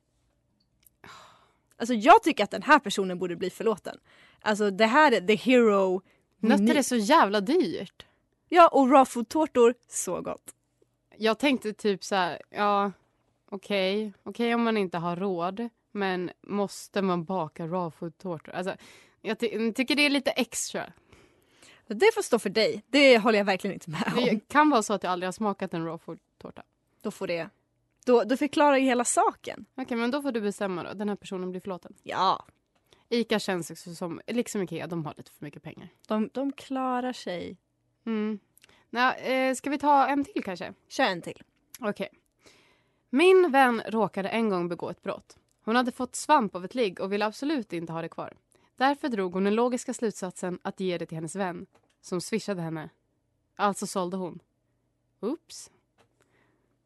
Alltså 1.77 1.93
jag 1.93 2.23
tycker 2.23 2.43
att 2.43 2.51
den 2.51 2.63
här 2.63 2.79
personen 2.79 3.19
borde 3.19 3.35
bli 3.35 3.49
förlåten. 3.49 3.97
Alltså 4.41 4.71
det 4.71 4.85
här 4.85 5.11
är 5.11 5.21
the 5.27 5.35
hero. 5.35 6.01
Nötter 6.43 6.75
är 6.75 6.81
så 6.81 6.95
jävla 6.95 7.41
dyrt. 7.41 8.05
Ja 8.49 8.67
och 8.67 8.89
raw 8.91 9.05
food-tårtor, 9.05 9.73
så 9.87 10.21
gott. 10.21 10.55
Jag 11.17 11.39
tänkte 11.39 11.73
typ 11.73 12.03
så 12.03 12.15
här, 12.15 12.41
ja 12.49 12.91
okej, 13.49 14.13
okej 14.23 14.55
om 14.55 14.63
man 14.63 14.77
inte 14.77 14.97
har 14.97 15.15
råd 15.15 15.69
men 15.91 16.31
måste 16.41 17.01
man 17.01 17.23
baka 17.23 17.67
raw 17.67 17.91
food-tårtor? 17.99 18.53
Alltså, 18.53 18.75
jag 19.21 19.39
ty- 19.39 19.73
tycker 19.73 19.95
det 19.95 20.05
är 20.05 20.09
lite 20.09 20.31
extra. 20.31 20.93
Det 21.87 22.13
får 22.13 22.21
stå 22.21 22.39
för 22.39 22.49
dig. 22.49 22.83
Det 22.87 23.17
håller 23.17 23.37
jag 23.37 23.45
verkligen 23.45 23.73
inte 23.73 23.89
med 23.89 24.13
om. 24.17 24.25
Det 24.25 24.47
kan 24.47 24.69
vara 24.69 24.83
så 24.83 24.93
att 24.93 25.03
jag 25.03 25.11
aldrig 25.11 25.27
har 25.27 25.31
smakat 25.31 25.73
en 25.73 25.85
raw 25.85 25.97
food-tårta. 26.05 26.63
Då 27.01 27.11
får 27.11 27.27
det... 27.27 27.49
Då, 28.05 28.23
då 28.23 28.37
förklarar 28.37 28.77
ju 28.77 28.83
hela 28.85 29.05
saken. 29.05 29.65
Okej, 29.75 29.97
men 29.97 30.11
då 30.11 30.21
får 30.21 30.31
du 30.31 30.41
bestämma 30.41 30.83
då. 30.83 30.93
Den 30.93 31.09
här 31.09 31.15
personen 31.15 31.51
blir 31.51 31.61
förlåten. 31.61 31.93
Ja, 32.03 32.45
Ica 33.13 33.39
känns 33.39 33.71
också 33.71 33.95
som, 33.95 34.21
liksom 34.27 34.61
Ikea, 34.61 34.87
de 34.87 35.05
har 35.05 35.13
lite 35.17 35.31
för 35.31 35.45
mycket 35.45 35.63
pengar. 35.63 35.89
de, 36.07 36.29
de 36.33 36.51
klarar 36.51 37.13
sig. 37.13 37.57
Mm. 38.05 38.39
Nå, 38.89 39.11
eh, 39.11 39.55
ska 39.55 39.69
vi 39.69 39.77
ta 39.77 40.07
en 40.07 40.25
till 40.25 40.43
kanske? 40.43 40.73
Kör 40.87 41.03
en 41.03 41.21
till. 41.21 41.43
Okej. 41.79 42.09
Min 43.09 43.51
vän 43.51 43.81
råkade 43.87 44.29
en 44.29 44.49
gång 44.49 44.69
begå 44.69 44.89
ett 44.89 45.01
brott. 45.01 45.37
Hon 45.65 45.75
hade 45.75 45.91
fått 45.91 46.15
svamp 46.15 46.55
av 46.55 46.65
ett 46.65 46.75
ligg 46.75 46.99
och 46.99 47.13
ville 47.13 47.25
absolut 47.25 47.73
inte 47.73 47.93
ha 47.93 48.01
det 48.01 48.09
kvar. 48.09 48.33
Därför 48.75 49.09
drog 49.09 49.33
hon 49.33 49.43
den 49.43 49.55
logiska 49.55 49.93
slutsatsen 49.93 50.59
att 50.61 50.79
ge 50.79 50.97
det 50.97 51.05
till 51.05 51.17
hennes 51.17 51.35
vän, 51.35 51.65
som 52.01 52.21
swishade 52.21 52.61
henne. 52.61 52.89
Alltså 53.55 53.87
sålde 53.87 54.17
hon. 54.17 54.39
Oops. 55.19 55.71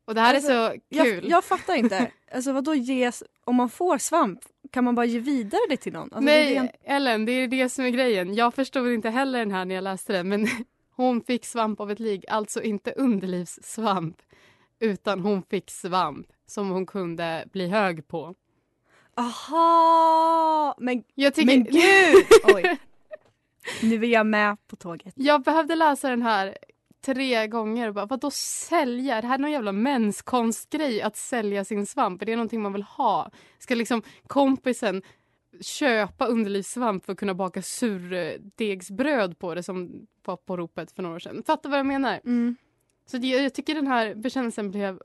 Och 0.06 0.16
det 0.16 0.22
här 0.22 0.36
Alltså, 0.36 0.52
är 0.52 0.74
så 0.74 1.04
kul. 1.04 1.24
Jag, 1.24 1.26
jag 1.26 1.44
fattar 1.44 1.76
inte. 1.76 2.12
Alltså 2.32 2.52
vad 2.52 2.64
då 2.64 2.76
ges... 2.76 3.24
Om 3.44 3.56
man 3.56 3.70
får 3.70 3.98
svamp, 3.98 4.40
kan 4.72 4.84
man 4.84 4.96
bara 4.96 5.06
ge 5.06 5.20
vidare 5.20 5.62
det 5.70 5.78
till 5.78 5.94
någon? 5.94 6.02
Alltså, 6.04 6.20
det 6.20 6.26
Nej, 6.26 6.56
är 6.56 6.62
rent- 6.62 6.72
Ellen, 6.84 7.26
det 7.26 7.32
är 7.32 7.48
det 7.48 7.70
som 7.70 7.86
är 7.86 7.90
grejen. 7.90 8.36
Jag 8.36 8.54
förstod 8.54 8.88
inte 8.94 9.10
heller 9.10 9.40
den 9.40 9.52
här 9.52 9.66
när 9.66 9.76
jag 9.76 9.84
läste 9.84 10.14
den, 10.14 10.30
men 10.30 10.48
hon 10.96 11.22
fick 11.22 11.46
svamp 11.46 11.80
av 11.80 11.92
ett 11.92 12.00
ligg. 12.00 12.26
Alltså 12.30 12.62
inte 12.62 12.92
underlivssvamp, 12.92 14.18
utan 14.80 15.20
hon 15.20 15.44
fick 15.44 15.70
svamp 15.72 16.28
som 16.46 16.70
hon 16.70 16.86
kunde 16.86 17.46
bli 17.52 17.68
hög 17.68 18.08
på. 18.08 18.36
Aha! 19.18 20.76
Men, 20.80 21.04
Jag, 21.16 21.34
tycker, 21.34 21.48
men 21.58 21.64
gud! 21.64 22.26
Oj. 22.56 22.78
Nu 23.82 23.96
är 24.06 24.10
jag 24.10 24.26
med 24.26 24.58
på 24.68 24.76
tåget. 24.76 25.14
jag 25.18 25.42
behövde 25.44 25.76
läsa 25.76 26.10
den 26.10 26.22
här 26.22 26.58
tre 27.14 27.48
gånger 27.48 27.88
och 27.88 27.94
bara, 27.94 28.06
vadå 28.06 28.32
sälja? 28.32 29.22
Det 29.22 29.28
här 29.28 29.36
är 29.36 29.40
någon 29.40 29.52
jävla 29.52 29.72
menskonstgrej 29.72 31.02
att 31.02 31.18
sälja 31.18 31.66
sin 31.66 31.86
svamp. 31.86 32.22
Är 32.22 32.26
det 32.26 32.36
någonting 32.36 32.62
man 32.62 32.74
vill 32.74 32.84
ha? 32.84 33.32
Ska 33.60 33.76
liksom 33.76 34.02
kompisen 34.28 35.02
köpa 35.62 36.26
underlivssvamp 36.26 37.06
för 37.06 37.12
att 37.14 37.20
kunna 37.20 37.34
baka 37.34 37.62
surdegsbröd 37.62 39.40
på 39.40 39.56
det 39.56 39.64
som 39.64 40.08
var 40.26 40.38
på 40.38 40.58
ropet 40.58 40.92
för 40.92 41.04
några 41.04 41.16
år 41.16 41.20
sedan? 41.20 41.44
Fattar 41.46 41.70
vad 41.70 41.80
jag 41.80 41.86
menar? 41.86 42.20
Mm. 42.26 42.56
Så 43.06 43.18
det, 43.18 43.28
jag 43.28 43.54
tycker 43.54 43.76
den 43.76 43.88
här 43.88 44.16
bekännelsen 44.16 44.72
blev 44.72 45.02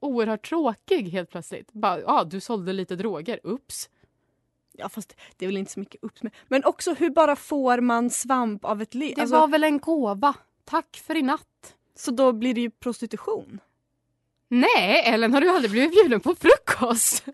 oerhört 0.00 0.48
tråkig 0.48 1.08
helt 1.08 1.30
plötsligt. 1.30 1.72
Bara, 1.72 2.00
ja, 2.00 2.20
ah, 2.20 2.24
du 2.24 2.40
sålde 2.40 2.72
lite 2.72 2.96
droger. 2.96 3.40
Ups. 3.42 3.90
Ja 4.72 4.88
fast 4.88 5.16
det 5.36 5.44
är 5.44 5.48
väl 5.48 5.56
inte 5.56 5.72
så 5.72 5.80
mycket 5.80 6.22
med. 6.22 6.32
Men 6.48 6.64
också 6.64 6.94
hur 6.94 7.10
bara 7.10 7.36
får 7.36 7.80
man 7.80 8.10
svamp 8.10 8.64
av 8.64 8.82
ett 8.82 8.94
liv? 8.94 9.12
Det 9.16 9.20
Alltså, 9.20 9.40
var 9.40 9.48
väl 9.48 9.64
en 9.64 9.78
gåva. 9.78 10.34
Tack 10.66 11.02
för 11.06 11.16
i 11.16 11.22
natt. 11.22 11.74
Så 11.96 12.10
då 12.10 12.32
blir 12.32 12.54
det 12.54 12.60
ju 12.60 12.70
prostitution. 12.70 13.60
Nej, 14.48 15.02
Ellen, 15.04 15.34
har 15.34 15.40
du 15.40 15.50
aldrig 15.50 15.70
blivit 15.70 15.90
bjuden 15.92 16.20
på 16.20 16.34
frukost? 16.34 17.24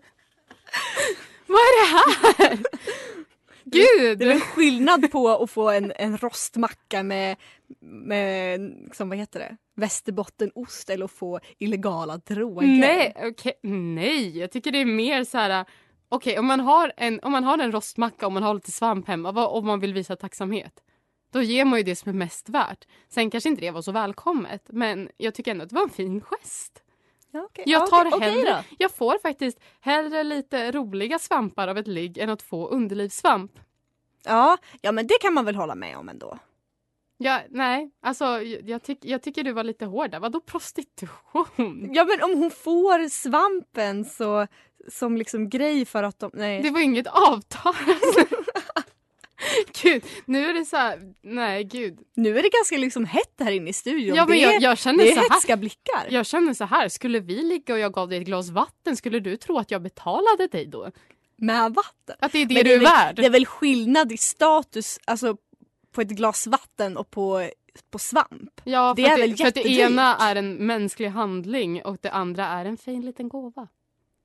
Vad 1.47 1.57
är 1.59 1.81
det 1.81 1.97
här? 2.43 2.59
Gud! 3.65 4.19
Det 4.19 4.25
är 4.25 4.29
väl 4.29 4.39
skillnad 4.39 5.11
på 5.11 5.29
att 5.29 5.51
få 5.51 5.69
en, 5.69 5.93
en 5.95 6.17
rostmacka 6.17 7.03
med, 7.03 7.37
med 7.81 8.61
liksom, 8.85 9.09
vad 9.09 9.17
heter 9.17 9.39
det? 9.39 9.57
Västerbottenost 9.75 10.89
eller 10.89 11.05
att 11.05 11.11
få 11.11 11.39
illegala 11.59 12.17
droger. 12.17 12.67
Nej, 12.67 13.13
okej. 13.17 13.53
Nej, 13.63 14.37
jag 14.39 14.51
tycker 14.51 14.71
det 14.71 14.77
är 14.81 14.85
mer 14.85 15.23
så 15.23 15.37
här... 15.37 15.65
Okej, 16.09 16.39
om, 16.39 16.45
man 16.45 16.59
har 16.59 16.93
en, 16.97 17.19
om 17.23 17.31
man 17.31 17.43
har 17.43 17.57
en 17.57 17.71
rostmacka 17.71 18.25
och 18.25 18.31
man 18.31 18.43
har 18.43 18.53
lite 18.53 18.71
svamp 18.71 19.07
hemma 19.07 19.31
vad- 19.31 19.49
och 19.57 19.63
man 19.63 19.79
vill 19.79 19.93
visa 19.93 20.15
tacksamhet. 20.15 20.73
Då 21.33 21.41
ger 21.41 21.65
man 21.65 21.79
ju 21.79 21.83
det 21.83 21.95
som 21.95 22.09
är 22.09 22.13
mest 22.13 22.49
värt. 22.49 22.87
Sen 23.09 23.29
kanske 23.29 23.49
inte 23.49 23.61
det 23.61 23.71
var 23.71 23.81
så 23.81 23.91
välkommet 23.91 24.63
men 24.69 25.09
jag 25.17 25.33
tycker 25.33 25.51
ändå 25.51 25.63
att 25.63 25.69
det 25.69 25.75
var 25.75 25.83
en 25.83 25.89
fin 25.89 26.21
gest. 26.21 26.83
Ja, 27.31 27.41
okej. 27.43 27.63
Jag 27.67 27.81
Ja, 27.81 27.87
tar 27.87 28.05
okej 28.07 28.19
hellre, 28.29 28.49
då. 28.69 28.75
jag 28.79 28.91
får 28.91 29.17
faktiskt 29.21 29.59
hellre 29.81 30.23
lite 30.23 30.71
roliga 30.71 31.19
svampar 31.19 31.67
av 31.67 31.77
ett 31.77 31.87
ligg 31.87 32.17
än 32.17 32.29
att 32.29 32.41
få 32.41 32.67
underlivssvamp. 32.67 33.51
Ja, 34.25 34.57
ja, 34.81 34.91
men 34.91 35.07
det 35.07 35.17
kan 35.21 35.33
man 35.33 35.45
väl 35.45 35.55
hålla 35.55 35.75
med 35.75 35.97
om 35.97 36.09
ändå. 36.09 36.39
Ja, 37.17 37.41
nej, 37.49 37.91
alltså 38.01 38.25
jag, 38.25 38.69
jag, 38.69 38.83
tyck, 38.83 38.99
jag 39.01 39.21
tycker 39.21 39.43
du 39.43 39.51
var 39.51 39.63
lite 39.63 39.85
hård 39.85 40.11
där. 40.11 40.19
Vadå 40.19 40.39
prostitution? 40.41 41.89
Ja 41.93 42.05
men 42.05 42.23
om 42.31 42.39
hon 42.39 42.51
får 42.51 43.09
svampen 43.09 44.05
så 44.05 44.47
som 44.91 45.17
liksom 45.17 45.49
grej 45.49 45.85
för 45.85 46.03
att 46.03 46.19
de... 46.19 46.31
Nej. 46.33 46.61
Det 46.61 46.69
var 46.69 46.79
inget 46.79 47.07
avtal. 47.07 47.73
gud, 49.83 50.03
nu 50.25 50.45
är 50.45 50.53
det 50.53 50.65
så 50.65 50.77
här, 50.77 51.13
nej 51.21 51.63
gud. 51.63 51.99
Nu 52.15 52.37
är 52.37 52.43
det 52.43 52.49
ganska 52.49 52.77
liksom 52.77 53.05
hett 53.05 53.33
här 53.39 53.51
inne 53.51 53.69
i 53.69 53.73
studion. 53.73 54.15
Ja, 54.15 54.25
men 54.25 54.37
det, 54.37 54.43
jag, 54.43 54.55
är, 54.55 54.61
jag 54.61 54.77
känner 54.77 55.03
det 55.03 55.09
är 55.09 55.15
så 55.15 55.21
här. 55.21 55.29
hätska 55.29 55.57
blickar. 55.57 56.07
Jag 56.09 56.25
känner 56.25 56.53
så 56.53 56.65
här, 56.65 56.89
skulle 56.89 57.19
vi 57.19 57.43
ligga 57.43 57.73
och 57.73 57.79
jag 57.79 57.93
gav 57.93 58.09
dig 58.09 58.17
ett 58.17 58.25
glas 58.25 58.49
vatten, 58.49 58.97
skulle 58.97 59.19
du 59.19 59.37
tro 59.37 59.57
att 59.57 59.71
jag 59.71 59.81
betalade 59.81 60.47
dig 60.51 60.65
då? 60.65 60.91
Med 61.37 61.73
vatten. 61.73 62.15
Att 62.19 62.31
det 62.31 62.41
är 62.41 62.45
det 62.45 62.53
Men 62.53 62.63
du 62.63 62.73
är 62.73 62.77
väl, 62.77 62.85
värd? 62.85 63.15
Det 63.15 63.25
är 63.25 63.29
väl 63.29 63.45
skillnad 63.45 64.11
i 64.11 64.17
status 64.17 64.99
alltså, 65.05 65.37
på 65.91 66.01
ett 66.01 66.09
glas 66.09 66.47
vatten 66.47 66.97
och 66.97 67.09
på, 67.09 67.49
på 67.91 67.99
svamp. 67.99 68.61
Ja, 68.63 68.93
det 68.95 69.05
är 69.05 69.13
att 69.13 69.19
väl 69.19 69.31
det, 69.31 69.37
för 69.37 69.47
att 69.47 69.53
det 69.53 69.67
ena 69.67 70.15
är 70.15 70.35
en 70.35 70.55
mänsklig 70.55 71.07
handling 71.07 71.83
och 71.83 71.97
det 72.01 72.11
andra 72.11 72.45
är 72.45 72.65
en 72.65 72.77
fin 72.77 73.01
liten 73.01 73.29
gåva. 73.29 73.67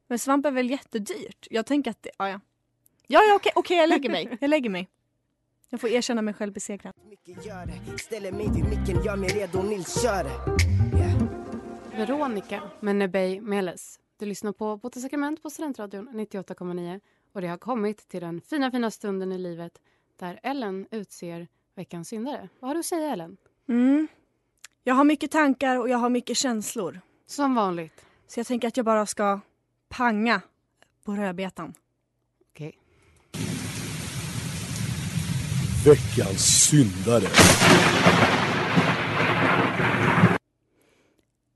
Men 0.08 0.18
svamp 0.18 0.46
är 0.46 0.50
väl 0.50 0.70
jättedyrt? 0.70 1.46
Jag 1.50 1.66
tänker 1.66 1.90
att 1.90 2.02
det... 2.02 2.10
Ja, 2.18 2.28
ja. 2.28 2.40
Ja, 3.06 3.22
ja 3.22 3.34
okej, 3.34 3.52
okej, 3.54 3.76
jag 3.76 3.88
lägger 3.88 4.10
mig. 4.10 4.38
Jag 4.40 4.50
lägger 4.50 4.70
mig. 4.70 4.88
Jag 5.70 5.80
får 5.80 5.90
erkänna 5.90 6.22
mig 6.22 6.34
själv 6.34 6.52
besegrad. 6.52 6.94
Mycket 7.08 7.46
gör 7.46 7.66
det. 7.66 7.98
Ställer 7.98 8.32
mig 8.32 8.46
vid 8.54 8.64
micken, 8.64 9.04
gör 9.04 9.16
mig 9.16 9.28
redo, 9.28 9.62
Nils 9.62 10.02
kör 10.02 10.24
det. 10.24 10.98
Yeah. 10.98 11.22
Veronica 11.96 12.62
med 12.80 12.96
Nebej 12.96 13.40
Meles. 13.40 14.00
Du 14.18 14.26
lyssnar 14.26 14.52
på 14.52 14.76
Botte 14.76 15.00
sakrament 15.00 15.42
på 15.42 15.50
Studentradion 15.50 16.08
98,9 16.08 17.00
och 17.32 17.40
det 17.40 17.48
har 17.48 17.58
kommit 17.58 18.08
till 18.08 18.20
den 18.20 18.40
fina, 18.40 18.70
fina 18.70 18.90
stunden 18.90 19.32
i 19.32 19.38
livet 19.38 19.72
där 20.16 20.40
Ellen 20.42 20.86
utser 20.90 21.48
veckans 21.74 22.08
syndare. 22.08 22.48
Vad 22.60 22.68
har 22.68 22.74
du 22.74 22.78
att 22.78 22.86
säga 22.86 23.12
Ellen? 23.12 23.36
Mm. 23.68 24.08
Jag 24.84 24.94
har 24.94 25.04
mycket 25.04 25.30
tankar 25.30 25.76
och 25.78 25.88
jag 25.88 25.98
har 25.98 26.10
mycket 26.10 26.36
känslor. 26.36 27.00
Som 27.26 27.54
vanligt. 27.54 28.06
Så 28.26 28.40
jag 28.40 28.46
tänker 28.46 28.68
att 28.68 28.76
jag 28.76 28.86
bara 28.86 29.06
ska 29.06 29.40
panga 29.88 30.40
på 31.04 31.12
rödbetan. 31.12 31.74
Okej. 32.50 32.78
Veckans 35.84 36.68
syndare. 36.68 37.26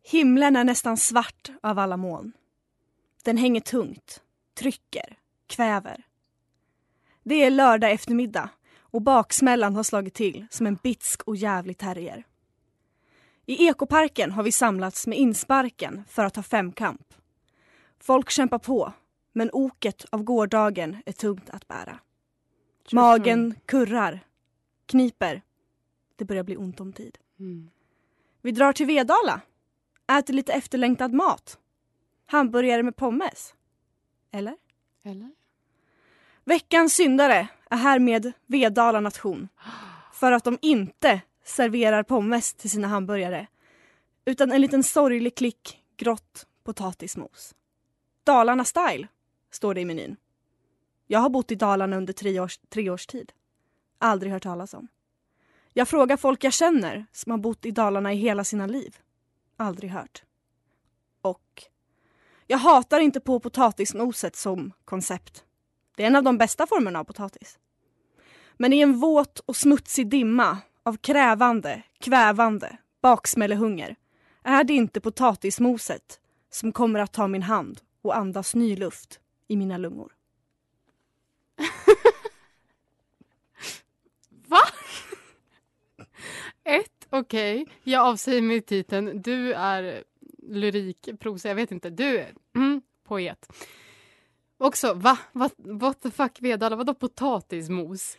Himlen 0.03 0.57
är 0.57 0.65
nästan 0.65 0.97
svart 0.97 1.51
av 1.63 1.79
alla 1.79 1.97
moln. 1.97 2.33
Den 3.25 3.37
hänger 3.37 3.61
tungt, 3.61 4.21
trycker, 4.59 5.17
kväver. 5.47 6.05
Det 7.23 7.35
är 7.35 7.51
lördag 7.51 7.91
eftermiddag 7.91 8.51
och 8.79 9.03
baksmällan 9.03 9.77
har 9.77 9.83
slagit 9.83 10.15
till 10.15 10.47
som 10.51 10.67
en 10.67 10.79
bitsk 10.83 11.23
och 11.23 11.37
jävlig 11.37 11.79
terrier. 11.79 12.25
I 13.47 13.67
ekoparken 13.67 14.31
har 14.31 14.43
vi 14.43 14.53
samlats 14.53 15.07
med 15.07 15.19
insparken 15.19 16.05
för 16.09 16.25
att 16.25 16.37
ha 16.37 16.43
femkamp. 16.43 17.15
Folk 18.01 18.31
kämpar 18.31 18.59
på, 18.59 18.93
men 19.33 19.51
oket 19.53 20.05
av 20.11 20.23
gårdagen 20.23 20.97
är 21.07 21.13
tungt 21.13 21.51
att 21.51 21.69
bära. 21.69 21.99
Magen 22.91 23.55
kurrar, 23.67 24.21
kniper. 24.87 25.43
Det 26.17 26.25
börjar 26.25 26.43
bli 26.43 26.57
ont 26.57 26.81
om 26.81 26.93
tid. 26.93 27.19
Mm. 27.39 27.71
Vi 28.43 28.53
drar 28.53 28.73
till 28.73 28.87
Vedala. 28.87 29.41
Äter 30.19 30.35
lite 30.35 30.53
efterlängtad 30.53 31.13
mat. 31.13 31.59
Hamburgare 32.27 32.83
med 32.83 32.97
pommes. 32.97 33.55
Eller? 34.31 34.57
Eller? 35.03 35.31
Veckans 36.45 36.95
syndare 36.95 37.49
är 37.71 37.77
härmed 37.77 38.33
Vedala 38.47 39.01
nation. 39.01 39.49
För 40.13 40.33
att 40.33 40.45
de 40.45 40.59
inte 40.63 41.21
serverar 41.45 42.03
pommes 42.03 42.55
till 42.55 42.71
sina 42.71 42.89
hamburgare. 42.89 43.47
Utan 44.25 44.53
en 44.53 44.61
liten 44.61 44.83
sorglig 44.83 45.35
klick 45.35 45.83
grått 45.97 46.47
potatismos. 46.65 47.55
Dalarna 48.25 48.65
style, 48.65 49.09
står 49.51 49.75
det 49.75 49.81
i 49.81 49.85
menyn. 49.85 50.17
Jag 51.13 51.21
har 51.21 51.29
bott 51.29 51.51
i 51.51 51.55
Dalarna 51.55 51.97
under 51.97 52.13
tre 52.13 52.41
års, 52.41 52.59
tre 52.69 52.91
års 52.91 53.07
tid. 53.07 53.33
Aldrig 53.99 54.33
hört 54.33 54.43
talas 54.43 54.75
om. 54.75 54.89
Jag 55.73 55.89
frågar 55.89 56.17
folk 56.17 56.45
jag 56.45 56.53
känner 56.53 57.07
som 57.13 57.31
har 57.31 57.39
bott 57.39 57.67
i 57.67 57.71
Dalarna 57.71 58.13
i 58.13 58.17
hela 58.17 58.45
sina 58.45 58.67
liv. 58.67 58.97
Aldrig 59.57 59.91
hört. 59.91 60.23
Och 61.23 61.63
jag 62.47 62.59
hatar 62.59 63.01
inte 63.01 63.21
på 63.21 63.41
potatismoset 63.41 64.37
som 64.37 64.73
koncept. 64.85 65.45
Det 65.97 66.03
är 66.03 66.07
en 66.07 66.17
av 66.17 66.23
de 66.23 66.39
bästa 66.39 66.67
formerna 66.67 67.01
av 67.01 67.05
potatis. 67.05 67.59
Men 68.57 68.73
i 68.73 68.81
en 68.81 68.99
våt 68.99 69.39
och 69.39 69.57
smutsig 69.57 70.09
dimma 70.09 70.59
av 70.83 70.97
krävande, 70.97 71.83
kvävande 72.01 72.77
baksmällehunger 73.03 73.97
är 74.43 74.65
det 74.65 74.75
inte 74.75 75.01
potatismoset 75.01 76.21
som 76.51 76.73
kommer 76.73 77.01
att 77.01 77.13
ta 77.13 77.29
min 77.29 77.43
hand 77.43 77.81
och 78.03 78.17
andas 78.17 78.55
ny 78.55 78.77
luft 78.77 79.21
i 79.49 79.57
mina 79.57 79.79
lungor. 79.79 80.13
Va? 84.49 84.63
Ett, 86.65 87.07
okej. 87.11 87.67
Jag 87.83 88.07
avsäger 88.07 88.43
mig 88.43 88.61
titeln. 88.61 89.23
Du 89.23 89.53
är 89.53 90.05
lyrikprosa, 90.43 91.49
jag 91.49 91.55
vet 91.55 91.73
inte. 91.73 91.91
Du 91.91 92.19
är 92.19 92.35
mm, 92.55 92.83
poet. 93.05 93.53
Också, 94.59 94.95
va? 94.95 95.19
What, 95.33 95.53
what 95.57 96.03
the 96.03 96.11
fuck 96.11 96.39
Vedala? 96.41 96.77
Vadå 96.77 96.95
potatismos? 96.95 98.17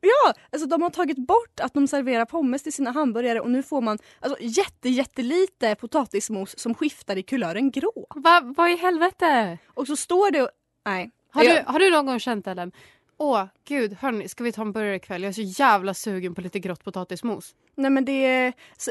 Ja, 0.00 0.34
alltså 0.52 0.68
de 0.68 0.82
har 0.82 0.90
tagit 0.90 1.18
bort 1.18 1.60
att 1.60 1.74
de 1.74 1.88
serverar 1.88 2.24
pommes 2.24 2.62
till 2.62 2.72
sina 2.72 2.90
hamburgare 2.90 3.40
och 3.40 3.50
nu 3.50 3.62
får 3.62 3.80
man 3.80 3.98
alltså, 4.20 4.38
jätte, 4.40 4.88
jättelite 4.88 5.74
potatismos 5.74 6.58
som 6.58 6.74
skiftar 6.74 7.18
i 7.18 7.22
kulören 7.22 7.70
grå. 7.70 8.06
Va, 8.14 8.40
vad 8.56 8.70
i 8.70 8.76
helvete? 8.76 9.58
Och 9.66 9.86
så 9.86 9.96
står 9.96 10.30
det... 10.30 10.50
Nej. 10.84 11.10
Har 11.32 11.42
du, 11.42 11.48
Jag- 11.48 11.64
har 11.64 11.78
du 11.78 11.90
någon 11.90 12.06
gång 12.06 12.18
känt 12.20 12.46
Ellen? 12.46 12.72
Åh 13.16 13.44
gud, 13.64 13.92
hörni, 13.92 14.28
ska 14.28 14.44
vi 14.44 14.52
ta 14.52 14.62
en 14.62 14.72
burgare 14.72 14.96
ikväll? 14.96 15.22
Jag 15.22 15.28
är 15.28 15.32
så 15.32 15.62
jävla 15.62 15.94
sugen 15.94 16.34
på 16.34 16.40
lite 16.40 16.58
grått 16.58 16.84
potatismos. 16.84 17.54
Nej 17.74 17.90
men 17.90 18.04
det 18.04 18.12
är... 18.26 18.52
Så, 18.76 18.90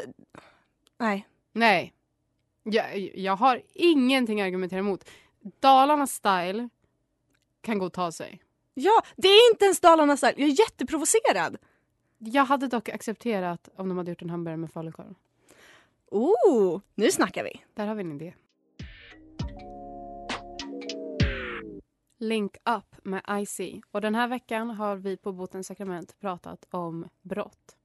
nej. 0.99 1.27
Nej. 1.53 1.93
Jag, 2.63 2.97
jag 3.15 3.35
har 3.35 3.61
ingenting 3.73 4.41
att 4.41 4.45
argumentera 4.45 4.79
emot. 4.79 5.09
Dalarna 5.59 6.07
style 6.07 6.69
kan 7.61 7.77
gå 7.79 7.85
och 7.85 7.93
ta 7.93 8.11
sig. 8.11 8.41
Ja, 8.73 9.01
det 9.17 9.27
är 9.27 9.51
inte 9.51 9.65
ens 9.65 9.79
Dalarna 9.79 10.17
style. 10.17 10.33
Jag 10.37 10.49
är 10.49 10.59
jätteprovocerad. 10.59 11.57
Jag 12.17 12.45
hade 12.45 12.67
dock 12.67 12.89
accepterat 12.89 13.69
om 13.75 13.89
de 13.89 13.97
hade 13.97 14.11
gjort 14.11 14.21
en 14.21 14.29
hamburgare 14.29 14.57
med 14.57 14.71
falukorv. 14.71 15.15
Oh, 16.11 16.81
nu 16.95 17.11
snackar 17.11 17.43
vi. 17.43 17.61
Där 17.73 17.87
har 17.87 17.95
vi 17.95 18.01
en 18.01 18.11
idé. 18.21 18.33
Link 22.21 22.57
Up 22.65 23.05
med 23.05 23.21
IC. 23.29 23.59
Och 23.91 24.01
den 24.01 24.15
här 24.15 24.27
veckan 24.27 24.69
har 24.69 24.95
vi 24.95 25.17
på 25.17 25.31
Botens 25.31 25.67
sakrament 25.67 26.19
pratat 26.19 26.65
om 26.71 27.07
brott. 27.21 27.75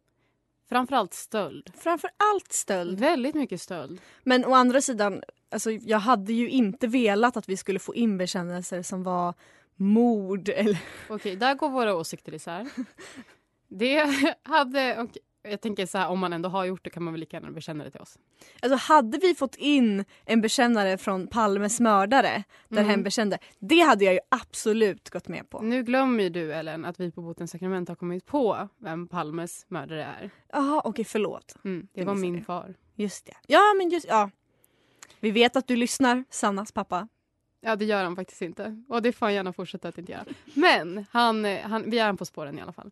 Framförallt 0.69 1.15
stöld. 1.15 1.73
Framför 1.77 2.11
allt 2.17 2.53
stöld. 2.53 3.01
Väldigt 3.01 3.35
mycket 3.35 3.61
stöld. 3.61 4.01
Men 4.23 4.45
å 4.45 4.55
andra 4.55 4.81
sidan, 4.81 5.23
alltså, 5.51 5.71
jag 5.71 5.99
hade 5.99 6.33
ju 6.33 6.51
inte 6.51 6.87
velat 6.87 7.37
att 7.37 7.49
vi 7.49 7.57
skulle 7.57 7.79
få 7.79 7.95
in 7.95 8.19
bekännelser 8.19 8.83
som 8.83 9.03
var 9.03 9.35
mord 9.77 10.49
eller... 10.49 10.79
Okej, 11.09 11.37
där 11.37 11.55
går 11.55 11.69
våra 11.69 11.95
åsikter 11.95 12.35
isär. 12.35 12.69
Det 13.69 14.15
hade... 14.43 15.01
Och 15.01 15.19
jag 15.51 15.61
tänker 15.61 15.87
så 15.87 15.99
här, 15.99 16.09
om 16.09 16.19
man 16.19 16.33
ändå 16.33 16.49
har 16.49 16.65
gjort 16.65 16.85
det 16.85 16.91
kan 16.91 17.03
man 17.03 17.13
väl 17.13 17.21
lika 17.21 17.37
gärna 17.37 17.51
bekänna 17.51 17.85
det 17.85 17.91
till 17.91 18.01
oss. 18.01 18.19
Alltså 18.63 18.93
hade 18.93 19.19
vi 19.19 19.35
fått 19.35 19.55
in 19.57 20.05
en 20.25 20.41
bekännare 20.41 20.99
från 20.99 21.27
Palmes 21.27 21.81
mördare 21.81 22.45
där 22.69 22.79
Mm. 22.79 22.91
hen 22.91 23.03
bekände, 23.03 23.39
det 23.59 23.81
hade 23.81 24.05
jag 24.05 24.15
ju 24.15 24.21
absolut 24.29 25.11
gått 25.11 25.29
med 25.29 25.51
på. 25.51 25.61
Nu 25.61 25.83
glömmer 25.83 26.23
ju 26.25 26.29
du, 26.31 26.53
Ellen, 26.53 26.85
att 26.85 27.01
vi 27.01 27.11
på 27.13 27.23
Botens 27.23 27.51
sakrament 27.51 27.89
har 27.89 27.97
kommit 27.97 28.27
på 28.27 28.69
vem 28.79 29.09
Palmes 29.09 29.65
mördare 29.69 30.05
är. 30.05 30.31
Jaha, 30.53 30.83
okej 30.85 31.05
förlåt. 31.05 31.55
Mm, 31.65 31.89
det 31.93 32.01
Det 32.01 32.07
var 32.07 32.15
min 32.15 32.35
jag. 32.35 32.47
far. 32.47 32.75
Just 32.95 33.27
det. 33.27 33.35
Ja 33.47 33.75
men 33.79 33.89
just, 33.91 34.07
ja. 34.09 34.31
Vi 35.21 35.31
vet 35.31 35.57
att 35.57 35.69
du 35.69 35.77
lyssnar, 35.77 36.25
Sannas 36.31 36.73
pappa. 36.73 37.09
Ja, 37.61 37.77
det 37.77 37.85
gör 37.85 38.05
han 38.05 38.17
faktiskt 38.17 38.43
inte. 38.43 38.83
Och 38.89 39.03
det 39.03 39.13
får 39.13 39.27
han 39.27 39.35
gärna 39.35 39.53
fortsätta 39.53 39.89
att 39.89 39.99
inte 39.99 40.13
göra. 40.13 40.25
Men 40.55 41.05
han, 41.11 41.45
eh, 41.45 41.61
han, 41.61 41.91
vi 41.91 41.99
är 41.99 42.07
han 42.07 42.17
på 42.17 42.25
spåren 42.25 42.59
i 42.59 42.63
alla 42.63 42.73
fall. 42.73 42.91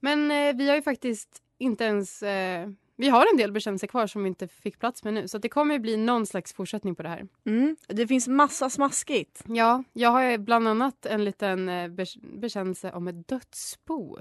Men 0.00 0.30
eh, 0.30 0.54
vi 0.56 0.68
har 0.68 0.76
ju 0.76 0.82
faktiskt 0.82 1.42
inte 1.60 1.84
ens... 1.84 2.22
Eh, 2.22 2.68
vi 2.96 3.08
har 3.08 3.26
en 3.32 3.36
del 3.36 3.52
bekännelser 3.52 3.86
kvar 3.86 4.06
som 4.06 4.22
vi 4.22 4.28
inte 4.28 4.48
fick 4.48 4.78
plats 4.78 5.04
med 5.04 5.14
nu. 5.14 5.28
Så 5.28 5.38
det 5.38 5.48
kommer 5.48 5.74
ju 5.74 5.80
bli 5.80 5.96
någon 5.96 6.26
slags 6.26 6.52
fortsättning 6.52 6.94
på 6.94 7.02
det 7.02 7.08
här. 7.08 7.28
Mm. 7.46 7.76
Det 7.88 8.06
finns 8.06 8.28
massa 8.28 8.70
smaskigt. 8.70 9.44
Ja, 9.46 9.84
jag 9.92 10.10
har 10.10 10.38
bland 10.38 10.68
annat 10.68 11.06
en 11.06 11.24
liten 11.24 11.68
eh, 11.68 11.88
be- 11.88 12.04
bekännelse 12.22 12.92
om 12.92 13.08
ett 13.08 13.28
dödsbo. 13.28 14.18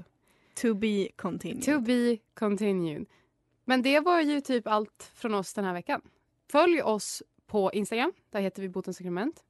To 0.62 0.74
be 0.74 1.08
continued. 1.16 1.64
To 1.66 1.80
be 1.80 2.18
continued. 2.34 3.06
Men 3.66 3.82
det 3.82 4.00
var 4.00 4.22
ju 4.22 4.42
typ 4.42 4.68
allt 4.68 5.12
från 5.16 5.34
oss 5.34 5.54
den 5.54 5.66
här 5.66 5.74
veckan. 5.74 6.02
Följ 6.52 6.82
oss 6.82 7.24
på 7.48 7.72
Instagram. 7.74 8.14
Där 8.30 8.42
heter 8.42 8.62
vi 8.62 8.70
Botens 8.70 8.98
sakrament. 8.98 9.44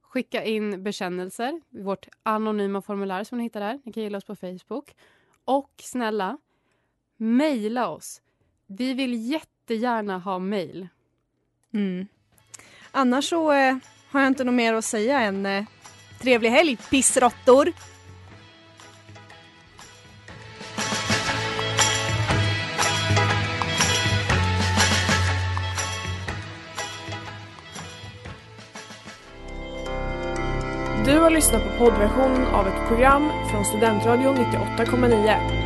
Skicka 0.00 0.44
in 0.44 0.82
bekännelser 0.82 1.60
i 1.70 1.82
vårt 1.82 2.08
anonyma 2.22 2.82
formulär 2.82 3.24
som 3.24 3.38
ni 3.38 3.44
hittar 3.44 3.60
där. 3.60 3.80
Ni 3.84 3.92
kan 3.92 4.02
gilla 4.02 4.18
oss 4.18 4.24
på 4.24 4.36
Facebook. 4.36 4.96
Och 5.44 5.72
snälla, 5.82 6.38
mejla 7.16 7.88
oss. 7.88 8.20
Vi 8.66 8.94
vill 8.94 9.30
jättegärna 9.30 10.18
ha 10.18 10.38
mejl. 10.38 10.88
Mm. 11.74 12.06
Annars 12.90 13.28
så 13.28 13.52
eh, 13.52 13.76
har 14.08 14.20
jag 14.20 14.26
inte 14.26 14.44
något 14.44 14.54
mer 14.54 14.74
att 14.74 14.84
säga 14.84 15.20
än 15.20 15.46
eh, 15.46 15.64
trevlig 16.20 16.50
helg, 16.50 16.76
pissråttor! 16.90 17.72
Du 31.06 31.18
har 31.18 31.30
lyssnat 31.30 31.62
på 31.62 31.78
poddversionen 31.78 32.46
av 32.46 32.68
ett 32.68 32.88
program 32.88 33.30
från 33.50 33.64
Studentradion 33.64 34.36
98,9. 34.36 35.65